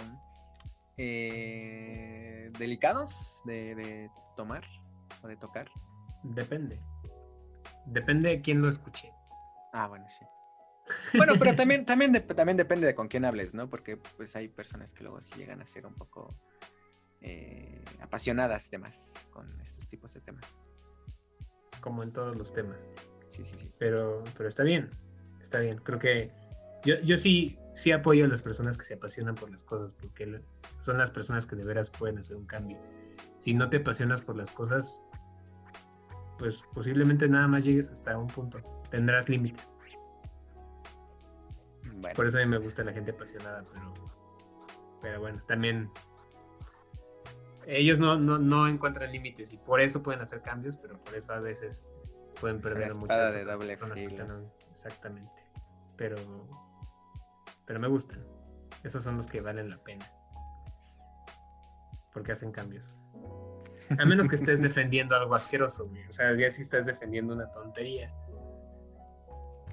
eh, 0.96 2.50
delicados 2.58 3.40
de, 3.44 4.10
tomar 4.36 4.64
o 5.22 5.28
de 5.28 5.36
tocar. 5.36 5.70
Depende. 6.22 6.80
Depende 7.86 8.30
de 8.30 8.40
quién 8.40 8.62
lo 8.62 8.68
escuche. 8.68 9.10
Ah, 9.72 9.86
bueno, 9.88 10.06
sí. 10.18 10.24
Bueno, 11.16 11.34
pero 11.38 11.54
también, 11.54 11.86
también, 11.86 12.12
también 12.26 12.56
depende 12.56 12.86
de 12.86 12.94
con 12.94 13.08
quién 13.08 13.24
hables, 13.24 13.54
¿no? 13.54 13.68
Porque 13.68 13.96
pues 13.96 14.34
hay 14.36 14.48
personas 14.48 14.92
que 14.92 15.04
luego 15.04 15.20
sí 15.20 15.32
llegan 15.36 15.60
a 15.60 15.64
ser 15.64 15.86
un 15.86 15.94
poco 15.94 16.36
eh, 17.20 17.84
apasionadas 18.00 18.70
de 18.70 18.78
más 18.78 19.12
con 19.30 19.60
estos 19.60 19.88
tipos 19.88 20.12
de 20.12 20.20
temas. 20.20 20.60
Como 21.80 22.02
en 22.02 22.12
todos 22.12 22.36
los 22.36 22.52
temas. 22.52 22.92
Sí, 23.28 23.44
sí, 23.44 23.56
sí. 23.56 23.70
Pero, 23.78 24.24
pero 24.36 24.48
está 24.48 24.62
bien, 24.62 24.90
está 25.40 25.60
bien. 25.60 25.78
Creo 25.78 25.98
que 25.98 26.32
yo, 26.84 27.00
yo 27.00 27.16
sí, 27.16 27.58
sí 27.74 27.92
apoyo 27.92 28.24
a 28.24 28.28
las 28.28 28.42
personas 28.42 28.76
que 28.78 28.84
se 28.84 28.94
apasionan 28.94 29.34
por 29.34 29.50
las 29.50 29.62
cosas, 29.62 29.92
porque 30.00 30.40
son 30.80 30.98
las 30.98 31.10
personas 31.10 31.46
que 31.46 31.56
de 31.56 31.64
veras 31.64 31.90
pueden 31.90 32.18
hacer 32.18 32.36
un 32.36 32.46
cambio. 32.46 32.78
Si 33.38 33.54
no 33.54 33.68
te 33.70 33.78
apasionas 33.78 34.20
por 34.20 34.36
las 34.36 34.50
cosas, 34.50 35.02
pues 36.38 36.62
posiblemente 36.74 37.28
nada 37.28 37.48
más 37.48 37.64
llegues 37.64 37.90
hasta 37.90 38.16
un 38.16 38.28
punto. 38.28 38.58
Tendrás 38.90 39.28
límites. 39.28 39.72
Por 42.14 42.26
eso 42.26 42.38
a 42.38 42.40
mí 42.40 42.46
me 42.46 42.58
gusta 42.58 42.82
la 42.84 42.92
gente 42.92 43.12
apasionada, 43.12 43.64
pero, 43.72 43.94
pero 45.00 45.20
bueno, 45.20 45.42
también 45.46 45.90
ellos 47.66 47.98
no, 47.98 48.18
no, 48.18 48.38
no 48.38 48.66
encuentran 48.66 49.12
límites 49.12 49.52
y 49.52 49.56
por 49.56 49.80
eso 49.80 50.02
pueden 50.02 50.20
hacer 50.20 50.42
cambios, 50.42 50.76
pero 50.76 50.98
por 50.98 51.14
eso 51.14 51.32
a 51.32 51.40
veces 51.40 51.82
pueden 52.40 52.60
perder 52.60 52.94
muchas 52.96 53.32
de 53.32 53.44
doble 53.44 53.78
exactamente. 54.70 55.42
Pero, 55.96 56.16
pero 57.66 57.80
me 57.80 57.88
gustan. 57.88 58.24
Esos 58.82 59.04
son 59.04 59.16
los 59.16 59.26
que 59.26 59.40
valen 59.40 59.70
la 59.70 59.78
pena. 59.78 60.10
Porque 62.12 62.32
hacen 62.32 62.52
cambios. 62.52 62.94
A 63.98 64.04
menos 64.04 64.28
que 64.28 64.36
estés 64.36 64.62
defendiendo 64.62 65.16
algo 65.16 65.34
asqueroso, 65.34 65.88
güey. 65.88 66.04
O 66.06 66.12
sea, 66.12 66.36
ya 66.36 66.50
si 66.50 66.62
estás 66.62 66.86
defendiendo 66.86 67.34
una 67.34 67.50
tontería, 67.50 68.12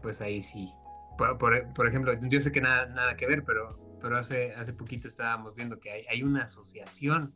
pues 0.02 0.21
ahí 0.21 0.41
sí. 0.41 0.71
Por, 1.17 1.88
ejemplo, 1.88 2.13
yo 2.30 2.39
sé 2.41 2.52
que 2.52 2.62
nada, 2.62 2.88
nada 2.88 3.17
que 3.17 3.28
ver, 3.28 3.43
pero, 3.43 3.78
pero 4.02 4.17
hace, 4.17 4.54
hace 4.54 4.73
poquito 4.73 5.08
estábamos 5.08 5.54
viendo 5.56 5.80
que 5.80 5.91
hay, 5.91 6.06
hay 6.10 6.23
una 6.23 6.43
asociación 6.43 7.34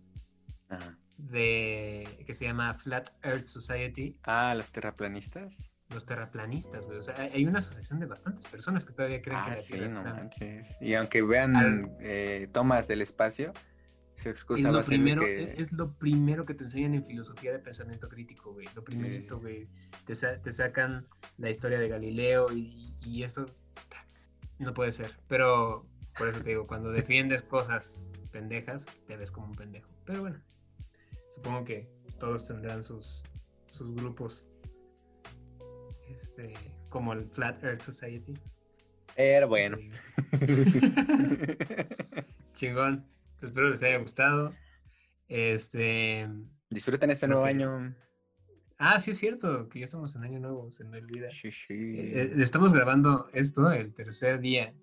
de 1.18 2.24
que 2.26 2.34
se 2.34 2.46
llama 2.46 2.74
Flat 2.74 3.10
Earth 3.24 3.46
Society. 3.46 4.18
Ah, 4.24 4.54
los 4.56 4.72
terraplanistas. 4.72 5.73
Los 5.94 6.06
terraplanistas, 6.06 6.88
güey. 6.88 7.00
O 7.00 7.02
sea, 7.02 7.16
hay 7.16 7.46
una 7.46 7.60
asociación 7.60 8.00
de 8.00 8.06
bastantes 8.06 8.46
personas 8.48 8.86
que 8.86 8.94
todavía 8.94 9.22
creen 9.22 9.40
que 9.44 9.52
ah, 9.52 9.56
la 9.56 9.62
sí, 9.62 9.80
no 9.80 10.04
manches. 10.04 10.68
Y 10.82 10.94
aunque 10.96 11.22
vean 11.22 11.96
eh, 12.00 12.48
tomas 12.52 12.88
del 12.88 13.02
espacio, 13.02 13.54
su 14.16 14.30
excusa 14.30 14.70
es 14.70 14.74
lo 14.74 14.84
primero, 14.84 15.22
que... 15.22 15.56
Es 15.58 15.74
lo 15.74 15.94
primero 15.94 16.46
que 16.46 16.54
te 16.54 16.64
enseñan 16.64 16.94
en 16.94 17.06
filosofía 17.06 17.52
de 17.52 17.60
pensamiento 17.60 18.08
crítico, 18.10 18.54
güey. 18.54 18.68
Lo 18.76 18.84
primerito, 18.84 19.40
güey. 19.40 19.68
Te, 20.06 20.16
te, 20.16 20.52
sacan 20.52 21.08
la 21.38 21.50
historia 21.50 21.80
de 21.80 21.88
Galileo 21.90 22.52
y, 22.52 22.96
y 23.02 23.24
eso 23.24 23.46
no 24.60 24.74
puede 24.74 24.92
ser. 24.92 25.12
Pero 25.28 25.86
por 26.18 26.28
eso 26.28 26.42
te 26.42 26.52
digo, 26.52 26.68
cuando 26.68 26.92
defiendes 26.92 27.44
cosas 27.44 28.04
pendejas, 28.32 28.86
te 29.08 29.18
ves 29.18 29.32
como 29.32 29.48
un 29.48 29.56
pendejo. 29.56 29.90
Pero 30.06 30.22
bueno, 30.22 30.40
supongo 31.34 31.64
que 31.66 31.90
todos 32.20 32.48
tendrán 32.48 32.84
sus, 32.84 33.24
sus 33.72 33.94
grupos. 33.96 34.48
Este, 36.16 36.54
como 36.90 37.14
el 37.14 37.30
Flat 37.30 37.64
Earth 37.64 37.82
Society. 37.82 38.34
Pero 39.16 39.48
bueno. 39.48 39.78
Chingón. 42.54 43.06
Espero 43.42 43.70
les 43.70 43.84
haya 43.84 43.98
gustado. 43.98 44.54
Este. 45.28 46.28
Disfruten 46.70 47.12
este 47.12 47.28
nuevo 47.28 47.44
año. 47.44 47.96
Ah, 48.78 49.00
sí 49.00 49.12
es 49.12 49.18
cierto, 49.18 49.70
que 49.70 49.80
ya 49.80 49.86
estamos 49.86 50.16
en 50.16 50.24
año 50.24 50.40
nuevo, 50.40 50.72
se 50.72 50.84
me 50.84 50.98
olvida. 50.98 51.32
Sí, 51.32 51.52
sí. 51.52 51.96
Eh, 51.98 52.34
estamos 52.38 52.74
grabando 52.74 53.30
esto 53.32 53.72
el 53.72 53.94
tercer 53.94 54.40
día 54.40 54.74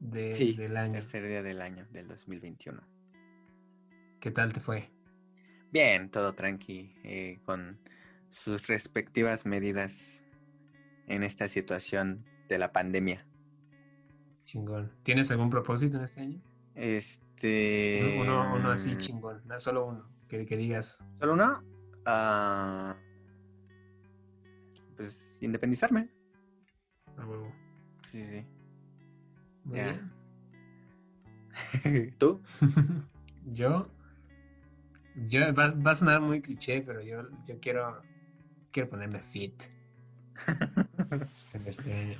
del 0.00 0.76
año. 0.76 0.92
Tercer 0.92 1.26
día 1.26 1.42
del 1.42 1.60
año, 1.60 1.86
del 1.90 2.08
2021. 2.08 2.80
¿Qué 4.20 4.30
tal 4.30 4.52
te 4.52 4.60
fue? 4.60 4.90
Bien, 5.72 6.10
todo 6.10 6.34
tranqui, 6.34 6.94
eh, 7.04 7.40
con 7.44 7.78
sus 8.30 8.68
respectivas 8.68 9.44
medidas 9.44 10.24
en 11.06 11.22
esta 11.22 11.48
situación 11.48 12.24
de 12.48 12.58
la 12.58 12.72
pandemia. 12.72 13.26
Chingón. 14.44 14.92
¿Tienes 15.02 15.30
algún 15.30 15.50
propósito 15.50 15.96
en 15.96 16.04
este 16.04 16.20
año? 16.20 16.40
Este. 16.74 18.18
Uno, 18.20 18.70
así 18.70 18.94
mm. 18.94 18.98
chingón, 18.98 19.42
no, 19.46 19.58
solo 19.58 19.86
uno, 19.86 20.08
que, 20.28 20.44
digas. 20.44 21.04
¿Solo 21.18 21.32
uno? 21.32 21.62
Ah, 22.04 22.96
pues 24.96 25.38
independizarme. 25.40 26.08
A 27.16 27.26
huevo. 27.26 27.52
Sí, 28.10 28.24
sí. 28.24 28.46
ya. 29.64 30.10
¿Tú? 32.18 32.40
yo. 33.52 33.90
Yo 35.28 35.40
va, 35.54 35.70
va, 35.70 35.90
a 35.92 35.94
sonar 35.94 36.20
muy 36.20 36.42
cliché, 36.42 36.82
pero 36.82 37.00
yo, 37.00 37.22
yo 37.42 37.58
quiero 37.58 38.02
quiero 38.70 38.90
ponerme 38.90 39.20
fit 39.20 39.62
este 41.66 41.92
año. 41.92 42.18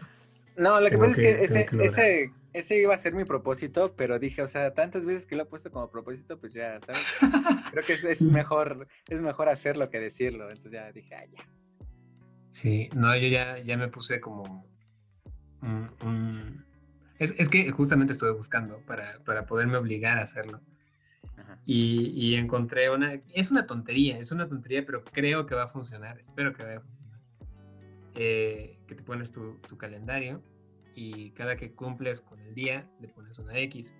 No, 0.56 0.80
lo 0.80 0.88
que 0.88 0.96
pasa 0.96 1.10
es 1.10 1.16
que, 1.16 1.44
ese, 1.44 1.68
ese, 1.82 2.32
ese, 2.54 2.80
iba 2.80 2.94
a 2.94 2.98
ser 2.98 3.14
mi 3.14 3.24
propósito, 3.24 3.94
pero 3.94 4.18
dije, 4.18 4.40
o 4.40 4.48
sea, 4.48 4.72
tantas 4.72 5.04
veces 5.04 5.26
que 5.26 5.36
lo 5.36 5.42
he 5.42 5.46
puesto 5.46 5.70
como 5.70 5.90
propósito, 5.90 6.38
pues 6.38 6.54
ya, 6.54 6.80
¿sabes? 6.80 7.20
Creo 7.72 7.84
que 7.84 7.92
es, 7.92 8.04
es 8.04 8.22
mejor, 8.22 8.88
es 9.08 9.20
mejor 9.20 9.50
hacerlo 9.50 9.90
que 9.90 10.00
decirlo. 10.00 10.48
Entonces 10.48 10.72
ya 10.72 10.90
dije, 10.92 11.14
ah, 11.14 11.26
ya. 11.26 11.46
Sí, 12.48 12.88
no, 12.94 13.14
yo 13.16 13.28
ya, 13.28 13.58
ya 13.58 13.76
me 13.76 13.88
puse 13.88 14.20
como 14.20 14.66
un... 15.60 16.64
Es, 17.18 17.34
es, 17.36 17.48
que 17.48 17.70
justamente 17.70 18.12
estuve 18.12 18.32
buscando 18.32 18.78
para, 18.86 19.18
para 19.24 19.46
poderme 19.46 19.76
obligar 19.76 20.18
a 20.18 20.22
hacerlo. 20.22 20.60
Y, 21.66 22.12
y, 22.14 22.36
encontré 22.36 22.88
una... 22.88 23.20
Es 23.34 23.50
una 23.50 23.66
tontería, 23.66 24.18
es 24.18 24.32
una 24.32 24.48
tontería, 24.48 24.86
pero 24.86 25.04
creo 25.04 25.46
que 25.46 25.54
va 25.54 25.64
a 25.64 25.68
funcionar, 25.68 26.18
espero 26.18 26.54
que 26.54 26.62
vaya 26.62 26.78
a 26.78 26.80
funcionar. 26.80 26.95
Eh, 28.16 28.78
que 28.86 28.94
te 28.94 29.02
pones 29.02 29.30
tu, 29.30 29.56
tu, 29.68 29.76
calendario 29.76 30.42
y 30.94 31.32
cada 31.32 31.56
que 31.56 31.72
cumples 31.72 32.22
con 32.22 32.40
el 32.40 32.54
día 32.54 32.90
le 33.00 33.08
pones 33.08 33.38
una 33.38 33.58
X. 33.58 33.94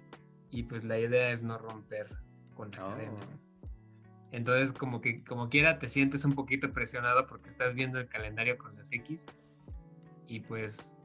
Y 0.50 0.62
pues 0.62 0.84
la 0.84 0.98
idea 0.98 1.30
es 1.32 1.42
no 1.42 1.58
romper 1.58 2.16
con 2.54 2.70
la 2.70 2.78
cadena. 2.78 3.12
Oh. 3.12 3.46
Entonces, 4.32 4.72
como 4.72 5.00
que 5.00 5.22
como 5.24 5.48
quiera, 5.48 5.78
te 5.78 5.88
sientes 5.88 6.24
un 6.24 6.34
poquito 6.34 6.72
presionado 6.72 7.26
porque 7.26 7.48
estás 7.48 7.74
viendo 7.74 7.98
el 7.98 8.08
calendario 8.08 8.56
con 8.58 8.74
las 8.76 8.90
X 8.92 9.24
y 10.28 10.40
pues 10.40 10.96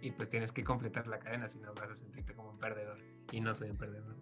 y 0.00 0.12
pues 0.12 0.28
tienes 0.28 0.52
que 0.52 0.64
completar 0.64 1.06
la 1.06 1.18
cadena, 1.18 1.48
si 1.48 1.58
no 1.58 1.74
vas 1.74 1.90
a 1.90 1.94
sentirte 1.94 2.34
como 2.34 2.50
un 2.50 2.58
perdedor. 2.58 2.98
Y 3.32 3.40
no 3.40 3.54
soy 3.54 3.70
un 3.70 3.76
perdedor. 3.76 4.16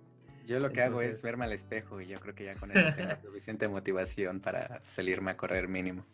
Yo 0.46 0.60
lo 0.60 0.70
que 0.70 0.82
hago 0.82 1.02
es 1.02 1.22
verme 1.22 1.44
al 1.44 1.52
espejo 1.52 2.00
y 2.00 2.06
yo 2.06 2.20
creo 2.20 2.34
que 2.34 2.44
ya 2.44 2.54
con 2.54 2.70
eso 2.70 2.94
tengo 2.96 3.16
suficiente 3.22 3.68
motivación 3.68 4.40
para 4.40 4.80
salirme 4.84 5.32
a 5.32 5.36
correr 5.36 5.68
mínimo. 5.68 6.06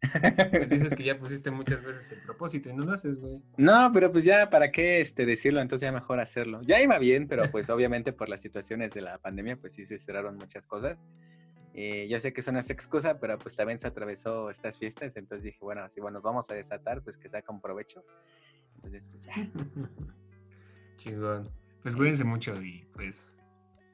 Pues 0.00 0.70
dices 0.70 0.94
que 0.94 1.04
ya 1.04 1.18
pusiste 1.18 1.50
muchas 1.50 1.82
veces 1.82 2.12
el 2.12 2.22
propósito 2.22 2.68
y 2.68 2.72
no 2.72 2.84
lo 2.84 2.92
haces, 2.92 3.20
güey. 3.20 3.42
No, 3.56 3.90
pero 3.92 4.12
pues 4.12 4.24
ya, 4.24 4.48
¿para 4.48 4.70
qué 4.70 5.00
este, 5.00 5.26
decirlo? 5.26 5.60
Entonces 5.60 5.86
ya 5.86 5.92
mejor 5.92 6.20
hacerlo. 6.20 6.60
Ya 6.62 6.80
iba 6.80 6.98
bien, 6.98 7.26
pero 7.26 7.50
pues 7.50 7.68
obviamente 7.70 8.12
por 8.12 8.28
las 8.28 8.40
situaciones 8.40 8.94
de 8.94 9.02
la 9.02 9.18
pandemia, 9.18 9.56
pues 9.56 9.74
sí 9.74 9.84
se 9.84 9.98
cerraron 9.98 10.36
muchas 10.36 10.66
cosas. 10.66 11.04
Eh, 11.74 12.08
yo 12.08 12.18
sé 12.18 12.32
que 12.32 12.40
eso 12.40 12.52
no 12.52 12.58
es 12.58 12.70
excusa, 12.70 13.20
pero 13.20 13.38
pues 13.38 13.54
también 13.54 13.78
se 13.78 13.86
atravesó 13.86 14.50
estas 14.50 14.78
fiestas, 14.78 15.16
entonces 15.16 15.44
dije, 15.44 15.58
bueno, 15.60 15.88
si 15.88 16.00
bueno, 16.00 16.16
nos 16.16 16.24
vamos 16.24 16.50
a 16.50 16.54
desatar, 16.54 17.02
pues 17.02 17.16
que 17.16 17.28
saca 17.28 17.52
un 17.52 17.60
provecho. 17.60 18.04
Entonces, 18.76 19.08
pues 19.10 19.24
ya. 19.24 19.34
Chingón. 20.96 21.50
Pues 21.82 21.94
cuídense 21.96 22.24
mucho 22.24 22.60
y 22.60 22.84
pues 22.94 23.38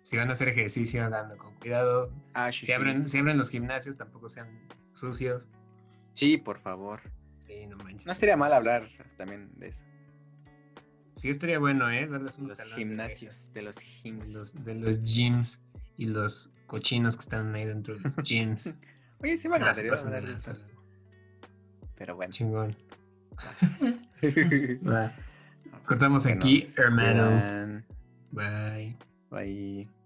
si 0.03 0.17
van 0.17 0.29
a 0.29 0.33
hacer 0.33 0.49
ejercicio, 0.49 1.05
andando 1.05 1.37
con 1.37 1.55
cuidado. 1.57 2.11
Ah, 2.35 2.51
si, 2.53 2.71
Abren, 2.73 3.09
si 3.09 3.19
abren 3.19 3.39
los 3.39 3.51
gimnasios, 3.51 3.97
tampoco 3.97 4.29
sean 4.29 4.49
sucios. 4.95 5.47
Sí, 6.15 6.39
por 6.39 6.59
favor. 6.59 7.01
Sí, 7.47 7.67
no 7.67 7.77
manches. 7.77 8.07
No 8.07 8.15
sería 8.15 8.37
mal 8.37 8.53
hablar 8.53 8.89
también 9.17 9.51
de 9.59 9.69
eso. 9.69 9.85
Sí, 11.17 11.29
estaría 11.29 11.59
bueno, 11.59 11.91
¿eh? 11.91 12.07
Darles 12.07 12.39
unos 12.39 12.59
los 12.59 12.75
gimnasios, 12.75 13.53
de, 13.53 13.63
los 13.63 13.77
gyms. 14.03 14.65
De 14.65 14.75
los, 14.75 15.03
gyms 15.03 15.61
y 15.97 16.07
los 16.07 16.51
cochinos 16.67 17.17
que 17.17 17.21
están 17.23 17.55
ahí 17.55 17.67
dentro 17.67 17.95
de 17.95 18.01
los 18.01 18.17
gyms. 18.17 18.79
Oye, 19.23 19.37
sí 19.37 19.49
me 19.49 19.57
agradaría 19.57 19.93
hablar 19.93 20.27
de 20.27 20.33
eso. 20.33 20.53
Pero 21.97 22.17
bueno. 22.17 22.33
Chingón. 22.33 22.77
Cortamos 25.87 26.27
aquí, 26.27 26.69
hermano. 26.77 27.83
Bye. 28.33 28.97
Bye. 29.31 30.04